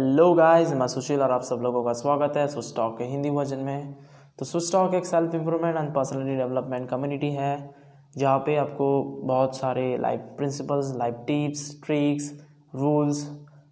Hello 0.00 0.32
guys 0.34 0.72
मैं 0.72 0.86
सुशील 0.86 1.22
और 1.22 1.30
आप 1.30 1.42
सब 1.42 1.60
लोगों 1.62 1.82
का 1.84 1.92
स्वागत 1.92 2.36
है 2.36 2.46
सुस 2.48 2.72
टॉक 2.76 2.96
के 2.98 3.04
हिंदी 3.04 3.30
वर्जन 3.30 3.58
में। 3.58 3.94
तो 4.38 4.44
सुस 4.44 4.70
टॉक 4.72 4.94
एक 4.94 5.06
self 5.06 5.34
improvement 5.34 5.76
and 5.76 5.92
personality 5.94 6.36
development 6.36 6.88
community 6.90 7.30
है, 7.30 7.74
जहाँ 8.16 8.38
पे 8.38 8.54
आपको 8.56 9.02
बहुत 9.24 9.56
सारे 9.56 9.82
life 9.98 10.20
principles 10.36 10.94
life 10.96 11.16
tips 11.26 11.68
tricks 11.84 12.30
rules 12.74 13.20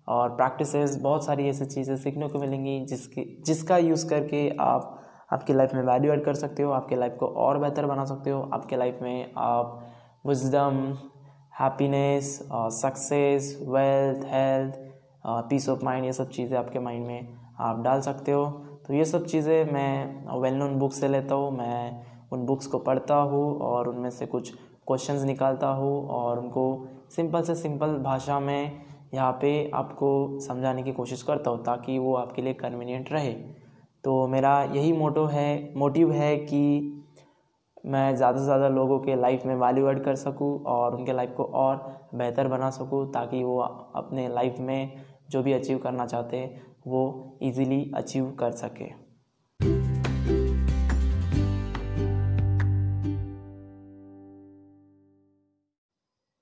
और 0.09 0.35
प्रैक्टिसेस 0.37 0.99
बहुत 1.03 1.25
सारी 1.27 1.49
ऐसी 1.49 1.67
चीज़ें 1.67 1.97
सीखने 1.97 2.29
को 2.29 2.39
मिलेंगी 2.39 2.79
जिसकी, 2.81 3.25
जिसका 3.47 3.79
यूज़ 3.79 4.09
करके 4.11 4.49
आप 4.61 5.01
आपकी 5.33 5.55
लाइफ 5.55 5.75
में 5.75 5.83
वैल्यू 5.83 6.13
ऐड 6.13 6.25
कर 6.25 6.35
सकते 6.35 6.63
हो, 6.63 6.73
आपके 6.73 6.97
लाइफ 6.97 7.17
को 7.21 7.27
और 7.27 7.59
बेहतर 7.59 7.87
बना 7.87 8.05
सकते 8.05 8.31
हो, 8.31 8.43
आपके 8.55 8.77
लाइफ 8.77 8.99
में 9.03 9.33
आप 9.37 9.81
विजडम 10.27 10.95
हैप्पीनेस 11.61 12.49
और 12.53 12.71
success 12.71 13.57
wealth 13.69 14.27
health 14.27 14.87
peace 15.25 15.69
of 15.69 15.85
mind 15.85 16.05
ये 16.05 16.13
सब 16.13 16.31
चीज़ें 16.31 16.57
आपके 16.59 16.79
माइंड 16.79 17.07
में 17.07 17.29
आप 17.61 17.81
डाल 17.83 18.01
सकते 18.01 18.33
हो। 18.33 18.45
तो 18.87 18.95
ये 18.95 19.05
सब 19.05 19.27
चीज़ें 19.27 19.73
मैं 19.73 20.41
वेल 20.41 20.55
नोन 20.55 20.79
बुक 20.79 20.93
से 20.93 21.09
लेता 21.09 21.35
हूँ, 21.35 21.51
मैं 21.51 22.05
उन 22.33 22.45
बुक्स 22.47 22.67
को 22.67 22.79
पढ़ता 22.81 23.15
हूँ 23.15 23.59
और 23.61 23.89
उनमें 23.89 24.11
से 24.11 24.27
कुछ 24.27 24.53
क्वेश्चंस 24.87 25.23
निकालता 25.23 25.69
हूँ 25.69 26.07
और 26.09 26.39
उनको 26.39 26.65
सिंपल 27.11 27.43
से 27.43 27.55
सिंपल 27.55 27.97
भाषा 28.03 28.39
में 28.41 28.87
यहाँ 29.15 29.33
पे 29.33 29.71
आपको 29.75 30.39
समझाने 30.41 30.83
की 30.83 30.93
कोशिश 30.93 31.23
करता 31.23 31.51
हूँ 31.51 31.65
ताकि 31.65 31.99
वो 31.99 32.15
आपके 32.17 32.43
लिए 32.43 32.55
कन्वीनियंट 32.55 33.13
रहे। 33.13 33.33
तो 34.05 34.27
मेरा 34.29 34.63
यही 34.65 34.93
मोटो 34.93 35.25
है 35.27 35.75
मोटिव 35.77 36.13
है 36.13 36.37
कि 36.37 36.95
मैं 37.87 38.15
ज़्यादा 38.17 38.39
से 38.39 38.45
ज़्यादा 38.45 38.69
लोगों 38.69 38.99
के 38.99 39.15
लाइफ 39.17 39.45
में 39.47 39.55
वैल्यू 39.57 39.89
ऐड 39.89 40.03
कर 40.05 40.15
सकूँ 40.17 40.51
और 40.67 40.95
उनके 40.95 41.13
लाइफ 41.13 41.35
को 41.37 41.45
और 41.45 41.77
बेहतर 42.15 42.49
बना 42.49 42.71
सकूँ 42.71 43.05
ताकि 43.13 43.43
वो 43.45 43.59
अपने 43.59 44.29
लाइफ 44.29 44.57
में 44.61 45.05
जो 45.29 45.43
भी 45.43 45.53
अचीव 45.53 45.79
करना 45.79 46.07
चाहते 46.07 46.37
हैं, 46.37 46.63
वो 46.87 47.39
इजीली 47.43 47.91
अचीव 47.97 48.31
कर 48.41 48.51
सके। 48.53 48.87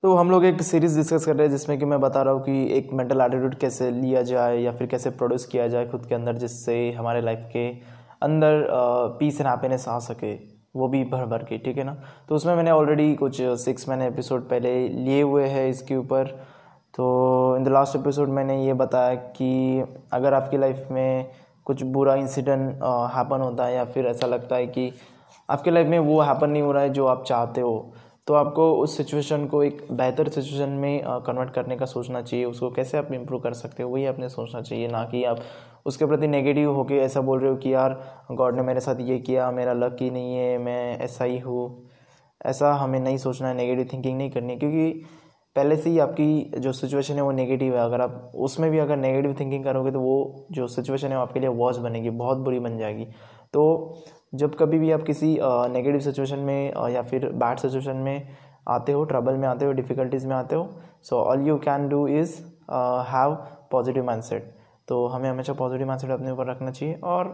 तो 0.03 0.13
हम 0.15 0.29
लोग 0.31 0.45
एक 0.45 0.61
सीरीज़ 0.61 0.95
डिस्कस 0.97 1.25
कर 1.25 1.35
रहे 1.35 1.45
हैं, 1.47 1.51
जिसमें 1.51 1.77
कि 1.79 1.85
मैं 1.85 1.99
बता 2.01 2.21
रहा 2.21 2.33
हूँ 2.33 2.41
कि 2.43 2.77
एक 2.77 2.91
मेंटल 2.93 3.21
एटीट्यूड 3.21 3.55
कैसे 3.55 3.89
लिया 3.91 4.21
जाए 4.21 4.59
या 4.59 4.71
फिर 4.71 4.87
कैसे 4.87 5.09
प्रोड्यूस 5.11 5.45
किया 5.45 5.67
जाए 5.67 5.87
खुद 5.87 6.05
के 6.05 6.15
अंदर, 6.15 6.37
जिससे 6.37 6.75
हमारे 6.91 7.21
लाइफ 7.21 7.49
के 7.53 7.67
अंदर 8.23 8.65
पीस 9.19 9.39
एंड 9.41 9.47
हैप्पीनेस 9.49 9.87
आ 9.87 9.97
सके, 9.99 10.33
वो 10.75 10.87
भी 10.87 11.03
भर 11.05 11.25
भर 11.25 11.43
के, 11.43 11.57
ठीक 11.57 11.77
है 11.77 11.83
ना? 11.83 11.97
तो 12.29 12.35
उसमें 12.35 12.55
मैंने 12.55 12.71
ऑलरेडी 12.71 13.13
कुछ 13.15 13.41
सिक्स 13.63 13.87
मैंने 13.89 14.07
एपिसोड 14.07 14.47
पहले 14.49 14.87
लिए 14.89 15.21
हुए 15.21 15.47
हैं 15.47 15.67
इसके 15.69 15.95
ऊपर। 15.95 16.31
तो 16.97 17.57
इन 17.57 17.63
द 17.63 17.67
लास्ट 17.67 17.95
एपिसोड 17.95 18.29
मैंने 18.29 18.65
ये 18.65 18.73
बताया 18.73 19.15
कि 19.15 19.83
अगर 20.11 20.33
आपकी 20.33 20.57
लाइफ 20.57 20.87
में 20.91 21.29
कुछ 21.65 21.83
बुरा 21.83 22.15
इंसिडेंट 22.15 22.83
हैपन 23.13 23.41
होता 23.41 23.65
है 23.65 23.75
या 23.75 23.83
फिर 23.85 24.05
ऐसा 24.05 24.27
लगता 24.27 24.55
है 24.55 24.67
कि 24.67 24.91
आपके 25.49 25.71
लाइफ 25.71 25.87
में 25.87 25.99
वो 25.99 26.19
हैपन 26.21 26.49
नहीं 26.49 26.61
हो 26.61 26.71
रहा 26.71 26.83
है 26.83 26.89
जो 26.89 27.05
आप 27.05 27.23
चाहते 27.23 27.61
हो 27.61 27.93
तो 28.27 28.33
आपको 28.33 28.71
उस 28.73 28.97
सिचुएशन 28.97 29.45
को 29.47 29.63
एक 29.63 29.87
बेहतर 29.91 30.29
सिचुएशन 30.29 30.69
में 30.69 31.01
कन्वर्ट 31.05 31.49
करने 31.49 31.75
का 31.77 31.85
सोचना 31.85 32.21
चाहिए। 32.21 32.45
उसको 32.45 32.69
कैसे 32.71 32.97
आप 32.97 33.11
इम्प्रूव 33.13 33.41
कर 33.41 33.53
सकते 33.53 33.83
हो, 33.83 33.89
वही 33.89 34.05
आपने 34.05 34.29
सोचना 34.29 34.61
चाहिए, 34.61 34.87
ना 34.87 35.03
कि 35.03 35.23
आप 35.23 35.39
उसके 35.85 36.05
प्रति 36.05 36.27
नेगेटिव 36.27 36.73
होके 36.75 36.97
ऐसा 36.97 37.21
बोल 37.21 37.39
रहे 37.39 37.49
हो 37.49 37.57
कि 37.57 37.73
यार 37.73 37.99
गॉड 38.31 38.55
ने 38.55 38.61
मेरे 38.61 38.79
साथ 38.79 38.95
ये 38.99 39.17
किया, 39.19 39.51
मेरा 39.51 39.73
लक 39.73 39.97
ही 40.01 40.09
नहीं 40.09 40.35
है, 40.35 40.57
मैं 40.57 40.97
ऐसा 40.99 41.25
ही 41.25 41.37
हूँ। 41.37 41.89
ऐसा 42.45 42.73
हमें 42.73 42.99
नहीं 42.99 43.17
सोचना 43.17 43.47
है 43.47 43.55
नेगेटिव 43.55 43.89
थिंकिंग 43.93 44.17
नहीं 44.17 44.31
करनी 44.31 44.55
क्योंकि 44.55 45.03
पहले 45.57 45.75
से 45.77 45.89
ही 45.89 45.99
आपकी 45.99 46.59
जो 46.59 46.71
सिचुएशन 46.73 47.15
है 47.15 47.21
वो 47.21 47.31
नेगेटिव 47.33 47.75
है। 47.75 47.83
अगर 47.83 48.01
आप 48.01 48.31
उसमें 48.37 48.69
भी 48.71 48.79
अगर 48.79 48.97
नेगेटिव 48.97 49.35
थिंकिंग 49.39 49.63
करोगे 49.63 49.91
तो 49.91 49.99
वो 49.99 50.47
जो 50.51 50.67
सिचुएशन 50.69 51.07
है 51.07 51.15
वो 51.15 51.21
आपके 51.21 51.39
लिए 51.39 51.49
वॉच 51.51 51.77
बनेगी, 51.77 52.09
बहुत 52.11 52.37
बुरी 52.37 52.59
बन 52.59 52.77
जाएगी। 52.77 53.05
तो 53.53 54.03
जब 54.35 54.55
कभी 54.55 54.79
भी 54.79 54.91
आप 54.91 55.03
किसी 55.03 55.37
नेगेटिव 55.41 55.99
सिचुएशन 56.01 56.39
में 56.39 56.91
या 56.93 57.01
फिर 57.01 57.29
बैड 57.35 57.59
सिचुएशन 57.59 57.97
में 57.97 58.27
आते 58.69 58.91
हो 58.91 59.03
ट्रबल 59.03 59.33
में 59.33 59.47
आते 59.47 59.65
हो 59.65 59.71
डिफ़िकल्टीज़ 59.71 60.27
में 60.27 60.35
आते 60.35 60.55
हो 60.55 60.69
so 61.03 61.15
all 61.15 61.47
you 61.47 61.57
can 61.57 61.87
do 61.89 62.07
is 62.07 62.33
have 63.09 63.35
positive 63.71 64.05
mindset 64.05 64.53
तो 64.87 65.05
हमें 65.07 65.29
हमेशा 65.29 65.53
पॉजिटिव 65.53 65.87
माइंडसेट 65.87 66.11
अपने 66.11 66.31
ऊपर 66.31 66.49
रखना 66.51 66.71
चाहिए 66.71 66.99
और 67.03 67.31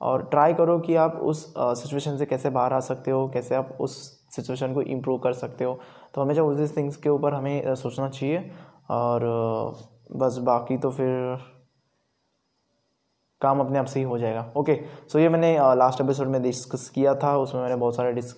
और 0.00 0.22
ट्राई 0.30 0.54
करो 0.54 0.78
कि 0.78 0.94
आप 0.96 1.20
उस 1.22 1.44
सिचुएशन 1.58 2.16
से 2.16 2.26
कैसे 2.26 2.50
बाहर 2.50 2.72
आ 2.72 2.80
सकते 2.80 3.10
हो, 3.10 3.28
कैसे 3.28 3.54
आप 3.54 3.76
उस 3.80 4.21
सिचुएशन 4.32 4.74
को 4.74 4.82
इम्प्रूव 4.82 5.18
कर 5.18 5.32
सकते 5.34 5.64
हो। 5.64 5.78
तो 6.14 6.20
हमेशा 6.20 6.42
उस 6.42 6.76
थिंग्स 6.76 6.96
के 6.96 7.08
ऊपर 7.08 7.34
हमें 7.34 7.74
सोचना 7.76 8.08
चाहिए 8.08 8.50
और 8.90 9.24
बस 10.16 10.38
बाकी 10.42 10.76
तो 10.78 10.90
फिर 10.90 11.36
काम 13.40 13.60
अपने 13.60 13.78
आप 13.78 13.86
से 13.86 14.00
ही 14.00 14.04
हो 14.06 14.18
जाएगा। 14.18 14.52
ओके 14.56 14.74
सो 15.08 15.18
ये 15.18 15.28
मैंने 15.28 15.56
लास्ट 15.76 16.00
एपिसोड 16.00 16.28
में 16.28 16.42
डिस्कस 16.42 16.88
किया 16.88 17.14
था। 17.14 17.36
उसमें 17.38 17.62
मैंने 17.62 17.76
बहुत 17.76 17.96
सारे 17.96 18.12
डिस्क 18.12 18.36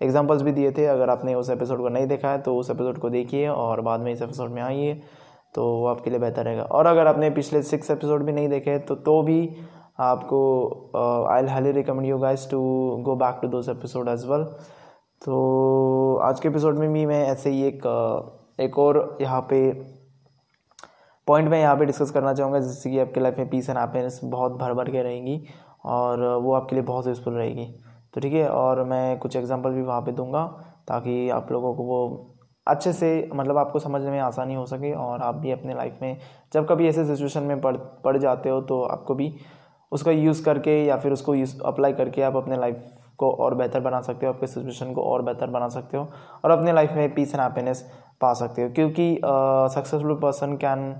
एग्जाम्पल्स 0.00 0.42
भी 0.42 0.52
दिए 0.52 0.70
थे। 0.72 0.86
अगर 0.86 1.10
आपने 1.10 1.34
उस 1.34 1.50
एपिसोड 1.50 1.78
को 1.78 1.88
नहीं 1.88 2.06
देखा 2.06 2.30
है 2.30 2.40
तो 2.42 2.56
उस 2.56 2.70
एपिसोड 2.70 2.98
को 2.98 3.10
देखिए 3.10 3.46
और 3.48 3.80
बाद 3.80 4.00
में 4.00 4.12
इस 4.12 4.22
एपिसोड 4.22 4.50
में 4.50 4.62
आइए 4.62 5.00
तो 5.54 5.64
वो 5.70 5.86
आपके 5.86 6.10
लिए 6.10 6.18
बेहतर 6.18 6.44
रहेगा। 6.44 6.62
और 6.62 6.86
अगर 6.86 7.06
आपने 7.06 7.30
पिछले 7.30 7.62
सिक्स 7.62 7.90
एपिसोड 7.90 8.22
भी 8.22 8.32
नहीं 8.32 8.48
देखे 8.48 8.78
तो 8.80 8.94
तो 8.96 9.22
भी 9.22 9.40
आपको 9.98 11.26
I 11.30 11.46
highly 11.46 11.72
recommend 11.72 12.06
you 12.06 12.18
guys 12.18 12.50
to 12.50 12.60
go 13.02 13.14
back 13.16 13.38
to 13.42 13.48
those 13.48 13.68
episode 13.68 14.08
as 14.08 14.24
well 14.26 14.44
तो 15.24 16.16
आज 16.22 16.40
के 16.40 16.48
एपिसोड 16.48 16.78
में 16.78 16.92
भी 16.92 17.06
मैं 17.06 17.22
ऐसे 17.26 17.50
ही 17.50 17.62
एक 17.62 17.86
एक 18.60 18.78
और 18.78 19.18
यहाँ 19.20 19.40
पे 19.40 19.70
पॉइंट 21.26 21.48
मैं 21.48 21.60
यहाँ 21.60 21.76
पे 21.76 21.84
डिस्कस 21.84 22.10
करना 22.10 22.32
चाहूँगा, 22.34 22.58
जिससे 22.60 22.90
कि 22.90 22.98
आपके 22.98 23.20
लाइफ 23.20 23.38
में 23.38 23.48
पीस 23.48 23.70
एंड 23.70 23.78
हैप्पीनेस 23.78 24.20
बहुत 24.24 24.52
भर 24.52 24.74
भर 24.74 24.90
के 24.90 25.02
रहेंगी 25.02 25.42
और 25.84 26.26
वो 26.36 26.54
आपके 26.54 26.76
लिए 26.76 26.84
बहुत 26.84 27.06
यूज़फुल 27.06 27.34
रहेगी। 27.34 27.64
तो 28.14 28.20
ठीक 28.20 28.32
है, 28.32 28.48
और 28.48 28.84
मैं 28.84 29.18
कुछ 29.18 29.36
एग्जांपल 29.36 29.70
भी 29.70 29.82
वहाँ 29.82 30.00
पे 30.00 30.12
दूँगा 30.12 30.46
ताकि 30.88 31.28
आप 31.30 31.52
लोगों 31.52 31.74
को 31.74 31.82
वो 31.82 32.30
अच्छे 32.66 32.92
से 32.92 33.30
मतलब 33.34 33.58
आपको 33.58 33.78
समझने 33.78 34.10
में 34.10 34.20
आसानी 34.20 34.54
हो 34.54 34.66
सके 34.66 34.92
और 34.92 35.22
आप 35.22 35.34
भी 35.34 35.50
अपने 35.50 35.74
लाइफ 35.74 35.98
में 36.02 36.16
जब 36.52 36.68
कभी 36.68 36.88
ऐसे 36.88 37.04
सिचुएशन 37.04 37.42
में 37.42 37.60
पढ़ 37.60 37.76
पढ़ 37.76 38.16
जाते 38.16 38.48
हो 38.48 38.60
तो 38.60 38.82
आपको 38.82 39.14
भी 39.14 39.34
उसका 39.94 40.10
यूज़ 40.10 40.44
करके 40.44 40.84
या 40.84 40.96
फिर 40.96 41.12
उसको 41.12 41.34
यूज़ 41.34 41.60
अप्लाई 41.66 41.92
करके 41.92 42.22
आप 42.22 42.36
अपने 42.36 42.56
लाइफ 42.56 42.84
को 43.18 43.30
और 43.44 43.54
बेहतर 43.54 43.80
बना 43.80 44.00
सकते 44.00 44.26
हो 44.26 44.32
आपके 44.32 44.46
सिचुएशन 44.46 44.92
को 44.92 45.02
और 45.02 45.22
बेहतर 45.22 45.50
बना 45.50 45.68
सकते 45.68 45.96
हो 45.96 46.08
और 46.44 46.50
अपने 46.50 46.72
लाइफ 46.72 46.92
में 46.92 47.14
पीस 47.14 47.34
एंड 47.34 47.42
हैप्पीनेस 47.42 47.82
पा 48.20 48.32
सकते 48.34 48.62
हो। 48.62 48.70
क्योंकि 48.70 49.20
successful 49.74 50.14
person 50.22 50.56
can 50.64 50.94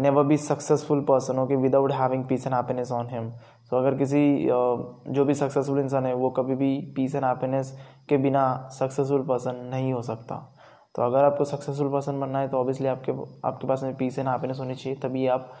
never 0.00 0.24
be 0.24 0.36
successful 0.36 1.00
person 1.08 1.38
okay 1.38 1.56
without 1.56 1.92
having 1.92 2.24
peace 2.24 2.46
and 2.46 2.54
happiness 2.54 2.90
on 2.92 3.08
him 3.10 3.30
so 3.70 3.76
अगर 3.76 3.94
किसी 3.98 4.22
uh, 4.44 5.12
जो 5.14 5.24
भी 5.24 5.34
सक्सेसफुल 5.34 5.78
इंसान 5.80 6.06
है 6.06 6.14
वो 6.14 6.30
कभी 6.30 6.54
भी 6.54 6.76
पीस 6.96 7.14
एंड 7.14 7.24
हैप्पीनेस 7.24 7.76
के 8.08 8.16
बिना 8.16 8.44
सक्सेसफुल 8.72 9.22
पर्सन 9.28 9.68
नहीं 9.70 9.92
हो 9.92 10.02
सकता। 10.02 10.36
तो 10.94 11.02
अगर 11.02 11.24
आपको 11.24 11.44
सक्सेसफुल 11.44 11.88
पर्सन 11.88 12.20
बनना 12.20 12.38
है 12.38 12.48
तो 12.48 12.56
ऑब्वियसली 12.56 12.86
आपके 12.86 13.12
आपके 13.48 13.66
पास 13.66 13.82
में 13.82 13.94
पीस 13.96 14.18
एंड 14.18 14.28
हैप्पीनेस 14.28 14.58
होनी 14.60 14.74
चाहिए 14.74 14.98
तभी 14.98 15.26
आप 15.26 15.52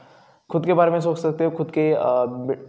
खुद 0.52 0.66
के 0.66 0.74
बारे 0.74 0.90
में 0.90 1.00
सोच 1.00 1.18
सकते 1.18 1.44
हो, 1.44 1.50
खुद 1.50 1.70
के 1.78 1.92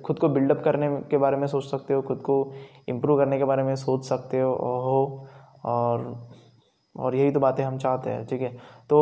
खुद 0.04 0.20
को 0.20 0.30
बिल्डअप 0.30 0.62
करने 0.66 0.90
के 1.12 1.18
बारे 1.18 1.38
में 1.38 1.48
सोच 1.48 1.64
सकते 1.64 1.94
हो, 1.94 2.02
खुद 2.02 2.18
को 2.18 2.54
इम्प्रूव 2.90 3.18
करने 3.18 3.38
के 3.38 3.44
बारे 3.44 3.64
में 3.64 3.76
सोच 3.76 4.06
सकते 4.06 4.40
हो 4.40 4.54
और 4.54 6.16
और 6.96 7.16
यही 7.16 7.32
तो 7.32 7.40
बातें 7.40 7.64
हम 7.64 7.78
चाहते 7.78 8.10
हैं, 8.10 8.26
ठीक 8.28 8.42
है? 8.42 8.50
तो 8.90 8.98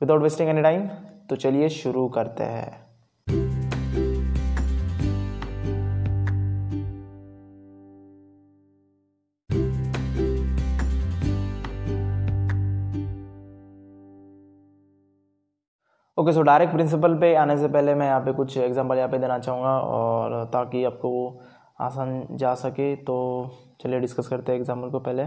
विदाउट 0.00 0.22
वेस्टिंग 0.22 0.48
एनी 0.48 0.62
टाइम 0.62 0.86
तो 1.30 1.36
चलिए 1.36 1.68
शुरू 1.68 2.08
करते 2.08 2.44
हैं। 2.44 2.83
ओके 16.24 16.32
सो 16.32 16.42
डायरेक्ट 16.42 16.72
प्रिंसिपल 16.72 17.14
पे 17.20 17.34
आने 17.36 17.56
से 17.58 17.68
पहले 17.68 17.94
मैं 17.94 18.06
यहाँ 18.06 18.20
पे 18.20 18.32
कुछ 18.32 18.56
एग्जांपल 18.58 18.96
यहाँ 18.96 19.08
पे 19.08 19.18
देना 19.18 19.38
चाहूँगा 19.38 19.72
और 19.94 20.44
ताकि 20.52 20.84
आपको 20.84 21.08
वो 21.08 21.42
आसान 21.80 22.26
जा 22.32 22.54
सके 22.54 22.94
तो 23.04 23.16
चलिए 23.80 24.00
डिस्कस 24.00 24.28
करते 24.28 24.52
हैं 24.52 24.58
एग्जांपल 24.58 24.90
को 24.90 24.98
पहले। 25.00 25.26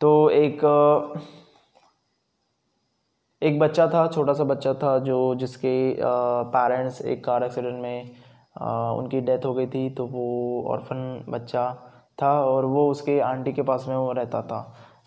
तो 0.00 0.30
एक 0.30 0.64
एक 3.42 3.58
बच्चा 3.58 3.86
था, 3.86 4.06
छोटा 4.06 4.32
सा 4.32 4.44
बच्चा 4.44 4.74
था, 4.74 4.98
जो 4.98 5.34
जिसके 5.34 5.74
पेरेंट्स 6.56 7.02
एक 7.02 7.24
कार 7.24 7.44
एक्सीडेंट 7.44 7.82
में 7.82 8.10
उनकी 8.98 9.20
डेथ 9.20 9.44
हो 9.44 9.54
गई 9.54 9.66
थी 9.66 9.88
तो 9.90 10.06
वो 10.06 10.64
ऑर्फन 10.72 11.24
बच्चा 11.28 11.68
था 12.18 12.32
और 12.44 12.64
वो 12.66 12.90
उसके 12.90 13.20
आंटी 13.26 13.52
के 13.52 13.62
पास 13.62 13.86
में 13.88 13.96
वो 13.96 14.10
रहता 14.12 14.42
था। 14.42 14.64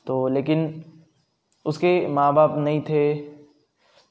तो 0.07 0.27
लेकिन 0.30 0.83
उसके 1.65 2.07
माँ 2.09 2.33
बाप 2.33 2.57
नहीं 2.59 2.81
थे 2.81 3.31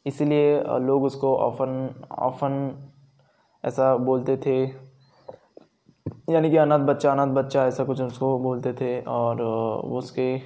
इसीलिए 0.06 0.62
लोग 0.80 1.04
उसको 1.04 1.34
ऑफन 1.36 1.90
ऑफन 2.20 2.54
ऐसा 3.64 3.94
बोलते 3.98 4.36
थे। 4.36 4.56
यानी 6.32 6.50
कि 6.50 6.56
अनाथ 6.56 6.78
बच्चा 6.86 7.12
अनाथ 7.12 7.34
बच्चा 7.34 7.66
ऐसा 7.66 7.84
कुछ 7.84 8.00
उसको 8.00 8.38
बोलते 8.38 8.72
थे 8.72 9.00
और 9.02 9.42
वो 9.42 9.98
उसके, 9.98 10.40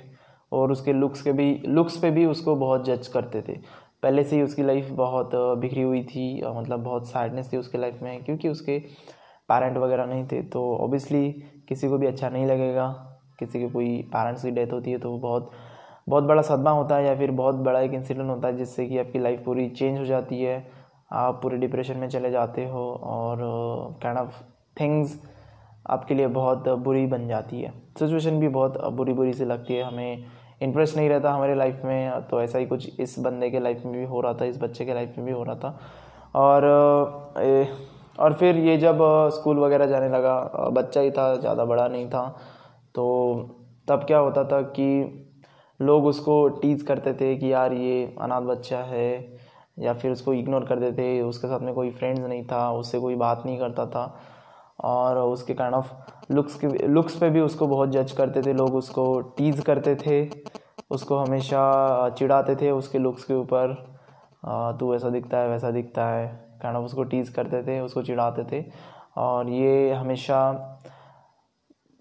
और 0.53 0.73
उसके 0.73 0.93
लुक्स 0.93 1.23
के 1.23 1.33
भी 1.33 1.55
लुक्स 1.67 1.97
पे 1.97 2.11
भी 2.11 2.27
उसको 2.27 2.57
बहुत 2.57 2.85
जज 2.85 3.09
करते 3.09 3.43
थे। 3.49 3.59
पहले 4.03 4.25
से 4.25 4.37
ही 4.37 4.43
उसकी 4.43 4.63
लाइफ 4.63 4.91
बहुत 4.93 5.31
बिखरी 5.35 5.83
हुई 5.83 6.03
थी 6.05 6.43
मतलब 6.47 6.83
बहुत 6.85 7.09
सैडनेस 7.09 7.53
थी 7.53 7.57
उसके 7.57 7.79
लाइफ 7.79 8.03
में, 8.03 8.25
क्योंकि 8.25 8.49
उसके 8.49 8.79
पेरेंट 9.49 9.77
वगैरह 9.79 10.07
नहीं 10.07 10.27
थे। 10.27 10.43
तो 10.43 10.77
ऑब्वियसली 10.77 11.31
किसी 11.69 11.89
को 11.89 11.99
भी 11.99 12.07
अच्छा 12.07 12.29
नहीं 12.29 12.47
लगेगा। 12.47 12.89
किसी 13.39 13.61
के 13.61 13.69
कोई 13.69 13.97
पेरेंट्स 14.13 14.43
की 14.43 14.51
डेथ 14.51 14.73
होती 14.73 14.91
है 14.91 14.99
तो 14.99 15.11
वो 15.11 15.19
बहुत 15.19 15.51
बहुत 16.07 16.25
बड़ा 16.25 16.43
सदमा 16.43 16.71
होता 16.71 16.97
है 16.97 17.05
या 17.07 17.15
फिर 17.17 17.31
बहुत 17.33 17.55
बड़ा 17.57 17.81
एक 17.81 17.95
इंसिडेंट 17.95 18.29
होता 18.31 18.49
है 18.49 18.57
जिससे 18.57 18.87
कि 18.87 18.99
आपकी 18.99 19.19
लाइफ 19.19 19.45
पूरी 19.45 19.69
चेंज 19.69 19.99
हो 19.99 20.05
जाती 20.05 20.43
है, 20.43 20.67
आप 21.13 21.41
पूरे 21.43 21.57
डिप्रेशन 21.59 21.97
में 21.97 22.09
चले 22.09 22.31
जाते 22.31 22.67
हो 22.67 22.91
और 23.05 23.39
काइंड 24.03 24.19
ऑफ़ 24.19 24.43
थिंग्स 24.81 25.21
आपके 25.91 26.15
लिए 26.15 26.27
बहुत 26.29 26.69
बुरी 26.69 27.07
बन 27.07 27.27
जाती 27.29 27.61
है। 27.61 27.73
सिचुएशन 27.99 28.39
भी 28.41 28.49
बहुत 28.49 28.81
बुरी 28.93 29.13
बुरी 29.13 29.33
सी 29.33 29.45
लगती 29.45 29.75
है, 29.75 29.83
हमें 29.83 30.25
इंटरेस्ट 30.63 30.97
नहीं 30.97 31.09
रहता 31.09 31.33
हमारे 31.33 31.55
लाइफ 31.55 31.81
में 31.85 32.27
तो 32.29 32.41
ऐसा 32.43 32.59
ही 32.59 32.67
कुछ 32.67 33.01
इस 33.01 33.19
बंदे 33.19 33.51
के 33.51 33.61
लाइफ 33.61 33.83
में 33.85 33.95
भी 33.95 34.05
हो 34.05 34.21
रहा 34.21 34.35
था, 34.35 34.45
इस 34.45 34.63
बच्चे 34.63 34.85
के 34.85 34.95
लाइफ 34.95 35.15
में 35.19 35.27
भी 35.27 35.33
हो 35.33 35.43
रहा 35.43 35.55
था। 35.55 35.79
और 36.37 36.65
और 38.19 38.33
फिर 38.33 38.57
ये 38.57 38.77
जब 38.79 38.99
स्कूल 39.35 39.59
वगैरह 39.59 39.87
जाने 39.87 40.09
लगा 40.09 40.71
बच्चा 40.73 41.01
ही 41.01 41.11
था, 41.11 41.35
ज़्यादा 41.37 41.65
बड़ा 41.65 41.87
नहीं 41.89 42.09
था 42.09 42.29
तो 42.95 43.05
तब 43.89 44.05
क्या 44.07 44.19
होता 44.19 44.45
था 44.45 44.61
कि 44.71 45.24
लोग 45.85 46.07
उसको 46.07 46.47
टीज़ 46.61 46.85
करते 46.85 47.13
थे 47.15 47.35
कि 47.37 47.53
यार 47.53 47.73
ये 47.73 48.15
अनाथ 48.21 48.43
बच्चा 48.43 48.79
है, 48.85 49.37
या 49.79 49.93
फिर 49.93 50.13
उसको 50.13 50.33
इग्नोर 50.35 50.65
कर 50.65 50.81
देते, 50.81 51.21
उसके 51.23 51.49
साथ 51.49 51.61
में 51.61 51.75
कोई 51.75 51.91
फ्रेंड्स 51.91 52.21
नहीं 52.21 52.45
था, 52.45 52.71
उससे 52.73 52.99
कोई 53.01 53.15
बात 53.17 53.43
नहीं 53.47 53.59
करता 53.59 53.87
था। 53.87 54.15
और 54.81 55.19
उसके 55.19 55.55
काइंड 55.55 55.75
ऑफ़ 55.75 55.93
लुक्स 56.33 56.55
के 56.59 56.87
लुक्स 56.87 57.17
पे 57.17 57.29
भी 57.31 57.41
उसको 57.41 57.67
बहुत 57.67 57.91
जज 57.91 58.13
करते 58.13 58.43
थे, 58.43 58.53
लोग 58.53 58.75
उसको 58.75 59.21
टीज़ 59.37 59.61
करते 59.63 59.95
थे, 59.97 60.29
उसको 60.91 61.17
हमेशा 61.17 62.09
चिढ़ाते 62.11 62.57
थे 62.57 62.71
उसके 62.71 62.99
लुक्स 62.99 63.25
के 63.25 63.35
ऊपर। 63.35 63.75
तू 64.81 64.95
ऐसा 64.95 65.11
दिखता 65.11 65.39
है, 65.39 65.49
वैसा 65.49 65.71
दिखता 65.71 66.07
है 66.07 66.27
काइंड 66.63 66.77
ऑफ़ 66.77 66.85
उसको 66.85 67.05
टीज़ 67.05 67.33
करते 67.33 67.63
थे, 67.63 67.81
उसको 67.81 68.03
चिढ़ाते 68.03 68.45
थे। 68.53 68.65
और 69.17 69.49
ये 69.51 69.93
हमेशा 69.93 70.41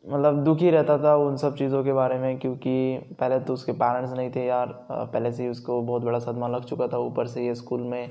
मतलब 0.04 0.44
दुखी 0.44 0.70
रहता 0.70 0.98
था 0.98 1.16
उन 1.16 1.36
सब 1.38 1.56
चीज़ों 1.56 1.84
के 1.84 1.94
बारे 1.94 2.18
में, 2.20 2.40
क्योंकि 2.40 3.16
पहले 3.20 3.40
तो 3.40 3.54
उसके 3.54 3.72
पेरेंट्स 3.74 4.14
नहीं 4.14 4.32
थे 4.32 4.46
यार। 4.46 4.68
पहले 4.92 5.32
से 5.32 5.44
ही 5.44 5.50
उसको 5.50 5.82
बहुत 5.82 6.04
बड़ा 6.04 6.20
सदमा 6.20 6.48
लग 6.48 6.64
चुका 6.66 6.88
था 6.88 6.98
ऊपर 7.00 7.28
से 7.28 7.46
ये 7.46 7.54
स्कूल 7.56 7.82
में। 7.82 8.10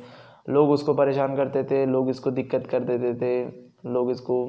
लोग 0.49 0.71
उसको 0.71 0.95
परेशान 0.95 1.37
करते 1.37 1.65
थे, 1.65 1.85
लोग 1.87 2.09
इसको 2.11 2.31
दिक्कत 2.31 2.67
कर 2.67 2.81
देते 2.83 3.15
थे, 3.15 3.91
लोग 3.91 4.11
इसको 4.11 4.45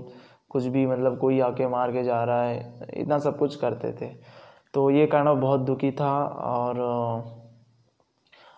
कुछ 0.51 0.66
भी 0.66 0.86
मतलब 0.86 1.18
कोई 1.19 1.40
आके 1.40 1.68
मार 1.68 1.92
के 1.92 2.04
जा 2.04 2.24
रहा 2.24 2.44
है, 2.44 2.90
इतना 2.94 3.18
सब 3.19 3.38
कुछ 3.38 3.56
करते 3.56 3.92
थे। 4.01 4.12
तो 4.74 4.90
ये 4.90 5.06
कारण 5.07 5.40
बहुत 5.42 5.60
दुखी 5.62 5.92
था 5.92 6.13
और 6.25 6.80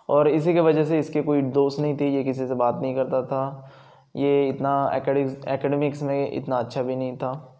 और 0.10 0.28
इसी 0.28 0.54
के 0.54 0.60
वजह 0.60 0.84
से 0.84 1.00
इसके 1.00 1.22
कोई 1.22 1.42
दोस्त 1.42 1.80
नहीं 1.80 1.98
थे, 1.98 2.10
ये 2.10 2.24
किसी 2.24 2.48
से 2.48 2.56
बात 2.56 2.80
नहीं 2.82 2.96
करता 2.96 3.22
था। 3.24 3.70
ये 4.16 4.48
इतना 4.50 4.92
एकेडमिक्स 4.96 6.04
में 6.04 6.32
इतना 6.32 6.58
अच्छा 6.58 6.82
भी 6.82 6.96
नहीं 6.96 7.18
था। 7.18 7.55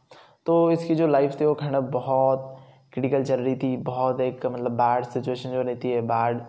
तो 0.46 0.72
इसकी 0.72 0.96
जो 0.96 1.08
लाइफ 1.08 1.40
थी 1.42 1.46
वो 1.46 1.54
खंड 1.54 1.78
बहुत 1.92 2.52
क्रिटिकल 2.94 3.24
चल 3.24 3.40
रही 3.40 3.56
थी 3.56 3.76
बहुत 3.78 4.20
एक 4.22 4.46
मतलब 4.46 4.72
बैड 4.72 5.06
सिचुएशन 5.06 5.50
जो 5.50 5.62
रहती 5.62 5.92
है 5.92 6.02
बैड 6.02 6.42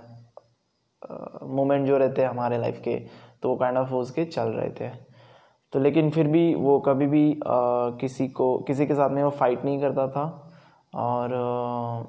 मोमेंट 1.48 1.87
जो 1.87 1.98
रहते 1.98 2.22
हैं 2.22 2.28
हमारे 2.28 2.58
लाइफ 2.58 2.81
के 2.84 2.96
तो 3.43 3.48
वो 3.48 3.56
काइंड 3.56 3.78
ऑफ़ 3.78 3.93
उसके 3.94 4.25
चल 4.25 4.48
रहे 4.48 4.70
थे। 4.70 4.88
तो 5.72 5.78
लेकिन 5.78 6.10
फिर 6.10 6.26
भी 6.26 6.54
वो 6.54 6.78
कभी 6.81 7.06
भी 7.06 7.32
आ, 7.32 7.90
किसी 8.00 8.28
को 8.28 8.58
किसी 8.58 8.87
के 8.87 8.94
साथ 8.94 9.10
में 9.10 9.22
वो 9.25 9.31
फाइट 9.31 9.64
नहीं 9.64 9.81
करता 9.81 10.06
था 10.08 10.25
और 10.94 11.34
आ, 11.34 12.04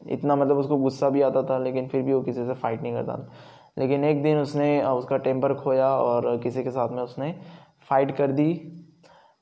इतना 0.00 0.36
मतलब 0.36 0.58
उसको 0.58 0.76
गुस्सा 0.76 1.08
भी 1.10 1.22
आता 1.22 1.42
था 1.42 1.58
लेकिन 1.58 1.88
फिर 1.88 2.02
भी 2.02 2.12
वो 2.12 2.20
किसी 2.22 2.46
से 2.46 2.54
फाइट 2.54 2.82
नहीं 2.82 2.92
करता 2.92 3.16
था। 3.16 3.30
लेकिन 3.78 4.04
एक 4.04 4.22
दिन 4.22 4.38
उसने 4.38 4.82
उसका 4.82 5.16
टेम्पर 5.16 5.54
खोया 5.54 5.88
और 5.88 6.36
किसी 6.38 6.64
के 6.64 6.70
साथ 6.70 6.88
में 6.88 7.02
उसने 7.02 7.34
फाइट 7.90 8.16
कर 8.16 8.32
दी। 8.32 8.52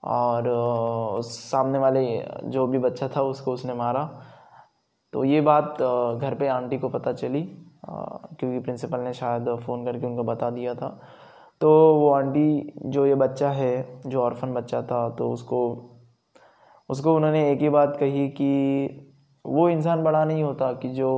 और 0.03 1.23
सामने 1.23 1.79
वाले 1.79 2.05
जो 2.45 2.67
भी 2.67 2.79
बच्चा 2.79 3.09
था 3.09 3.23
उसको 3.25 3.53
उसने 3.53 3.75
मारा। 3.75 4.05
तो 5.13 5.25
ये 5.25 5.41
बात 5.41 5.77
घर 6.21 6.35
पे 6.35 6.49
आंटी 6.49 6.79
को 6.79 6.89
पता 6.89 7.13
चली 7.13 7.43
क्योंकि 7.85 8.59
प्रिंसिपल 8.61 9.01
ने 9.01 9.13
शायद 9.13 9.49
फ़ोन 9.57 9.85
करके 9.85 10.07
उनको 10.07 10.25
बता 10.25 10.51
दिया 10.51 10.75
था। 10.75 10.89
तो 11.61 11.71
वो 11.95 12.11
आंटी, 12.13 12.73
जो 12.79 13.07
ये 13.07 13.15
बच्चा 13.15 13.51
है, 13.51 14.01
जो 14.07 14.23
ऑर्फन 14.23 14.53
बच्चा 14.55 14.83
था 14.83 15.09
तो 15.11 15.31
उसको 15.33 15.61
उसको 16.89 17.15
उन्होंने 17.17 17.51
एक 17.51 17.61
ही 17.61 17.69
बात 17.69 17.97
कही 17.97 18.29
कि 18.31 19.05
वो 19.45 19.69
इंसान 19.69 20.03
बड़ा 20.05 20.25
नहीं 20.25 20.43
होता 20.43 20.73
कि 20.73 20.89
जो 20.91 21.11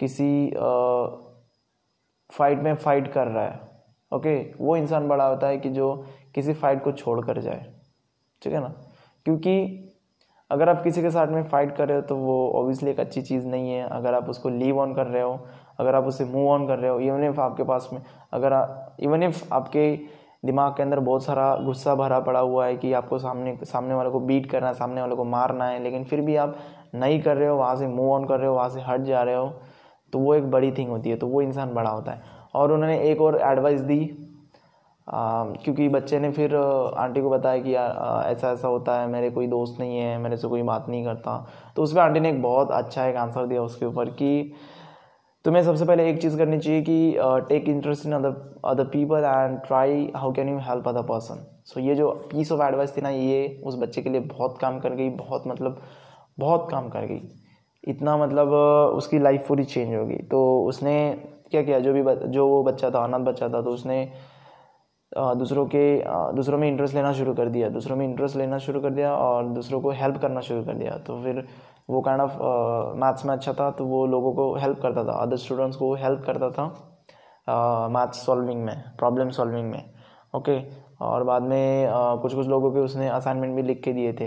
किसी 0.00 0.50
फाइट 2.30 2.58
में 2.58 2.74
फाइट 2.74 3.12
कर 3.12 3.26
रहा 3.26 3.44
है, 3.44 3.60
ओके? 4.12 4.36
वो 4.60 4.76
इंसान 4.76 5.08
बड़ा 5.08 5.26
होता 5.26 5.46
है 5.46 5.58
कि 5.58 5.70
जो 5.70 5.94
किसी 6.34 6.54
फाइट 6.54 6.84
को 6.84 6.92
छोड़ 6.92 7.20
कर 7.26 7.40
जाए। 7.40 7.64
ठीक 8.42 8.52
है 8.52 8.60
ना? 8.60 8.72
क्योंकि 9.26 9.84
अगर 10.50 10.68
आप 10.68 10.82
किसी 10.82 11.02
के 11.02 11.10
साथ 11.10 11.28
में 11.28 11.42
फाइट 11.44 11.74
कर 11.76 11.88
रहे 11.88 11.96
हो 11.96 12.02
तो 12.02 12.16
वो 12.16 12.50
ऑब्वियसली 12.50 12.90
एक 12.90 13.00
अच्छी 13.00 13.22
चीज़ 13.22 13.46
नहीं 13.46 13.70
है। 13.70 13.88
अगर 13.88 14.14
आप 14.14 14.28
उसको 14.30 14.48
लीव 14.48 14.78
ऑन 14.78 14.94
कर 14.94 15.06
रहे 15.06 15.22
हो, 15.22 15.38
अगर 15.78 15.94
आप 15.94 16.04
उसे 16.04 16.24
मूव 16.24 16.48
ऑन 16.50 16.66
कर 16.66 16.78
रहे 16.78 16.90
हो 16.90 16.98
इवन 17.00 17.24
इफ़ 17.24 17.40
आपके 17.40 17.64
पास 17.64 17.88
में, 17.92 18.00
अगर 18.32 18.54
इवन 19.00 19.22
इफ़ 19.22 19.42
आपके 19.52 19.94
दिमाग 20.44 20.72
के 20.72 20.82
अंदर 20.82 21.00
बहुत 21.00 21.24
सारा 21.24 21.54
गुस्सा 21.56 21.94
भरा 21.94 22.18
पड़ा 22.20 22.40
हुआ 22.40 22.66
है 22.66 22.76
कि 22.76 22.92
आपको 22.92 23.18
सामने 23.18 23.56
सामने 23.64 23.94
वाले 23.94 24.10
को 24.10 24.20
बीट 24.20 24.50
करना 24.50 24.68
है, 24.68 24.74
सामने 24.74 25.00
वाले 25.00 25.14
को 25.14 25.24
मारना 25.24 25.66
है, 25.66 25.82
लेकिन 25.82 26.04
फिर 26.04 26.20
भी 26.20 26.36
आप 26.36 26.56
नहीं 26.94 27.20
कर 27.22 27.36
रहे 27.36 27.48
हो, 27.48 27.56
वहाँ 27.56 27.74
से 27.76 27.86
मूव 27.86 28.12
ऑन 28.12 28.26
कर 28.26 28.38
रहे 28.38 28.48
हो, 28.48 28.54
वहाँ 28.54 28.68
से 28.68 28.80
हट 28.80 29.00
जा 29.00 29.22
रहे 29.22 29.34
हो 29.34 29.52
तो 30.12 30.18
वो 30.18 30.34
एक 30.34 30.50
बड़ी 30.50 30.70
थिंग 30.72 30.88
होती 30.88 31.10
है 31.10 31.16
तो 31.16 31.26
वो 31.26 31.42
इंसान 31.42 31.74
बड़ा 31.74 31.90
होता 31.90 32.12
है। 32.12 32.22
और 32.54 32.72
उन्होंने 32.72 32.98
एक 33.00 33.20
और 33.20 33.40
एडवाइस 33.42 33.80
दी 33.80 34.00
क्योंकि 35.10 35.88
बच्चे 35.88 36.18
ने 36.18 36.30
फिर 36.30 36.54
आंटी 36.54 37.20
को 37.20 37.30
बताया 37.30 37.58
कि, 37.58 37.74
यार 37.74 38.24
ऐसा 38.26 38.50
ऐसा 38.52 38.68
होता 38.68 39.00
है, 39.00 39.06
मेरे 39.08 39.30
कोई 39.30 39.46
दोस्त 39.46 39.80
नहीं 39.80 39.98
है, 39.98 40.18
मेरे 40.18 40.36
से 40.36 40.48
कोई 40.48 40.62
बात 40.62 40.88
नहीं 40.88 41.04
करता। 41.04 41.46
तो 41.76 41.82
उस 41.82 41.92
पर 41.92 42.00
आंटी 42.00 42.20
ने 42.20 42.30
एक 42.30 42.42
बहुत 42.42 42.70
अच्छा 42.70 43.06
एक 43.06 43.16
आंसर 43.16 43.46
दिया 43.46 43.62
उसके 43.62 43.86
ऊपर 43.86 44.10
कि, 44.10 44.52
तुम्हें 45.44 45.62
सबसे 45.62 45.84
पहले 45.84 46.08
एक 46.10 46.20
चीज़ 46.22 46.36
करनी 46.38 46.58
चाहिए 46.58 46.82
कि 46.82 47.16
take 47.48 47.68
interest 47.68 48.06
in 48.06 48.12
other 48.12 48.60
other 48.64 48.84
people 48.84 49.24
and 49.24 49.58
try 49.66 50.10
how 50.16 50.32
can 50.32 50.48
you 50.48 50.58
help 50.58 50.88
other 50.88 51.02
person 51.02 51.44
so 51.64 51.80
ये 51.80 51.94
जो 51.94 52.10
पीस 52.32 52.52
ऑफ़ 52.52 52.62
एडवाइस 52.62 52.96
थी 52.96 53.00
ना, 53.00 53.10
ये 53.10 53.60
उस 53.64 53.78
बच्चे 53.78 54.02
के 54.02 54.10
लिए 54.10 54.20
बहुत 54.20 54.58
काम 54.60 54.78
कर 54.80 54.94
गई, 54.94 55.08
बहुत 55.10 55.44
मतलब 55.46 55.80
बहुत 56.38 56.68
काम 56.70 56.88
कर 56.88 57.06
गई। 57.06 57.20
इतना 57.84 58.16
मतलब 58.16 58.52
उसकी 58.96 59.18
लाइफ 59.18 59.44
पूरी 59.48 59.64
चेंज 59.64 59.94
हो 59.94 60.04
गई। 60.06 60.16
तो 60.30 60.40
उसने 60.64 60.94
क्या 61.50 61.62
किया, 61.62 61.78
जो 61.80 61.92
भी 61.92 62.02
जो 62.28 62.46
वो 62.48 62.62
बच्चा 62.64 62.90
था, 62.90 63.04
अनाथ 63.04 63.20
बच्चा 63.20 63.48
था 63.48 63.62
तो 63.62 63.70
उसने 63.70 64.08
दूसरों 65.12 65.64
के 65.66 65.82
दूसरों 66.36 66.58
में 66.58 66.68
इंटरेस्ट 66.68 66.94
लेना 66.94 67.12
शुरू 67.12 67.34
कर 67.34 67.48
दिया 67.48 67.68
दूसरों 67.68 67.96
में 67.96 68.04
इंटरेस्ट 68.06 68.36
लेना 68.36 68.58
शुरू 68.58 68.80
कर 68.80 68.90
दिया 68.90 69.14
और 69.16 69.48
दूसरों 69.48 69.80
को 69.80 69.90
हेल्प 69.90 70.16
करना 70.22 70.40
शुरू 70.40 70.64
कर 70.64 70.74
दिया। 70.74 70.96
तो 71.06 71.22
फिर 71.22 71.44
वो 71.90 72.00
काइंड 72.00 72.22
ऑफ़ 72.22 72.36
मैथ्स 72.98 73.24
में 73.26 73.32
अच्छा 73.34 73.52
था 73.52 73.70
तो 73.70 73.84
वो 73.84 74.04
लोगों 74.06 74.32
को 74.34 74.54
हेल्प 74.56 74.80
करता 74.82 75.04
था 75.04 75.12
अदर 75.22 75.36
स्टूडेंट्स 75.36 75.76
को 75.76 75.94
हेल्प 75.94 76.22
करता 76.26 76.50
था 76.50 77.88
मैथ्स 77.90 78.24
सॉल्विंग 78.26 78.64
में 78.64 78.82
प्रॉब्लम 78.98 79.30
सॉल्विंग 79.30 79.70
में 79.70 79.82
ओके 80.36 80.58
और 81.00 81.24
बाद 81.24 81.42
में 81.42 81.86
uh, 81.86 82.20
कुछ 82.22 82.34
कुछ 82.34 82.46
लोगों 82.48 82.70
के 82.72 82.80
उसने 82.80 83.08
असाइनमेंट 83.08 83.54
भी 83.56 83.62
लिख 83.62 83.82
के 83.84 83.92
दिए 83.92 84.12
थे 84.12 84.26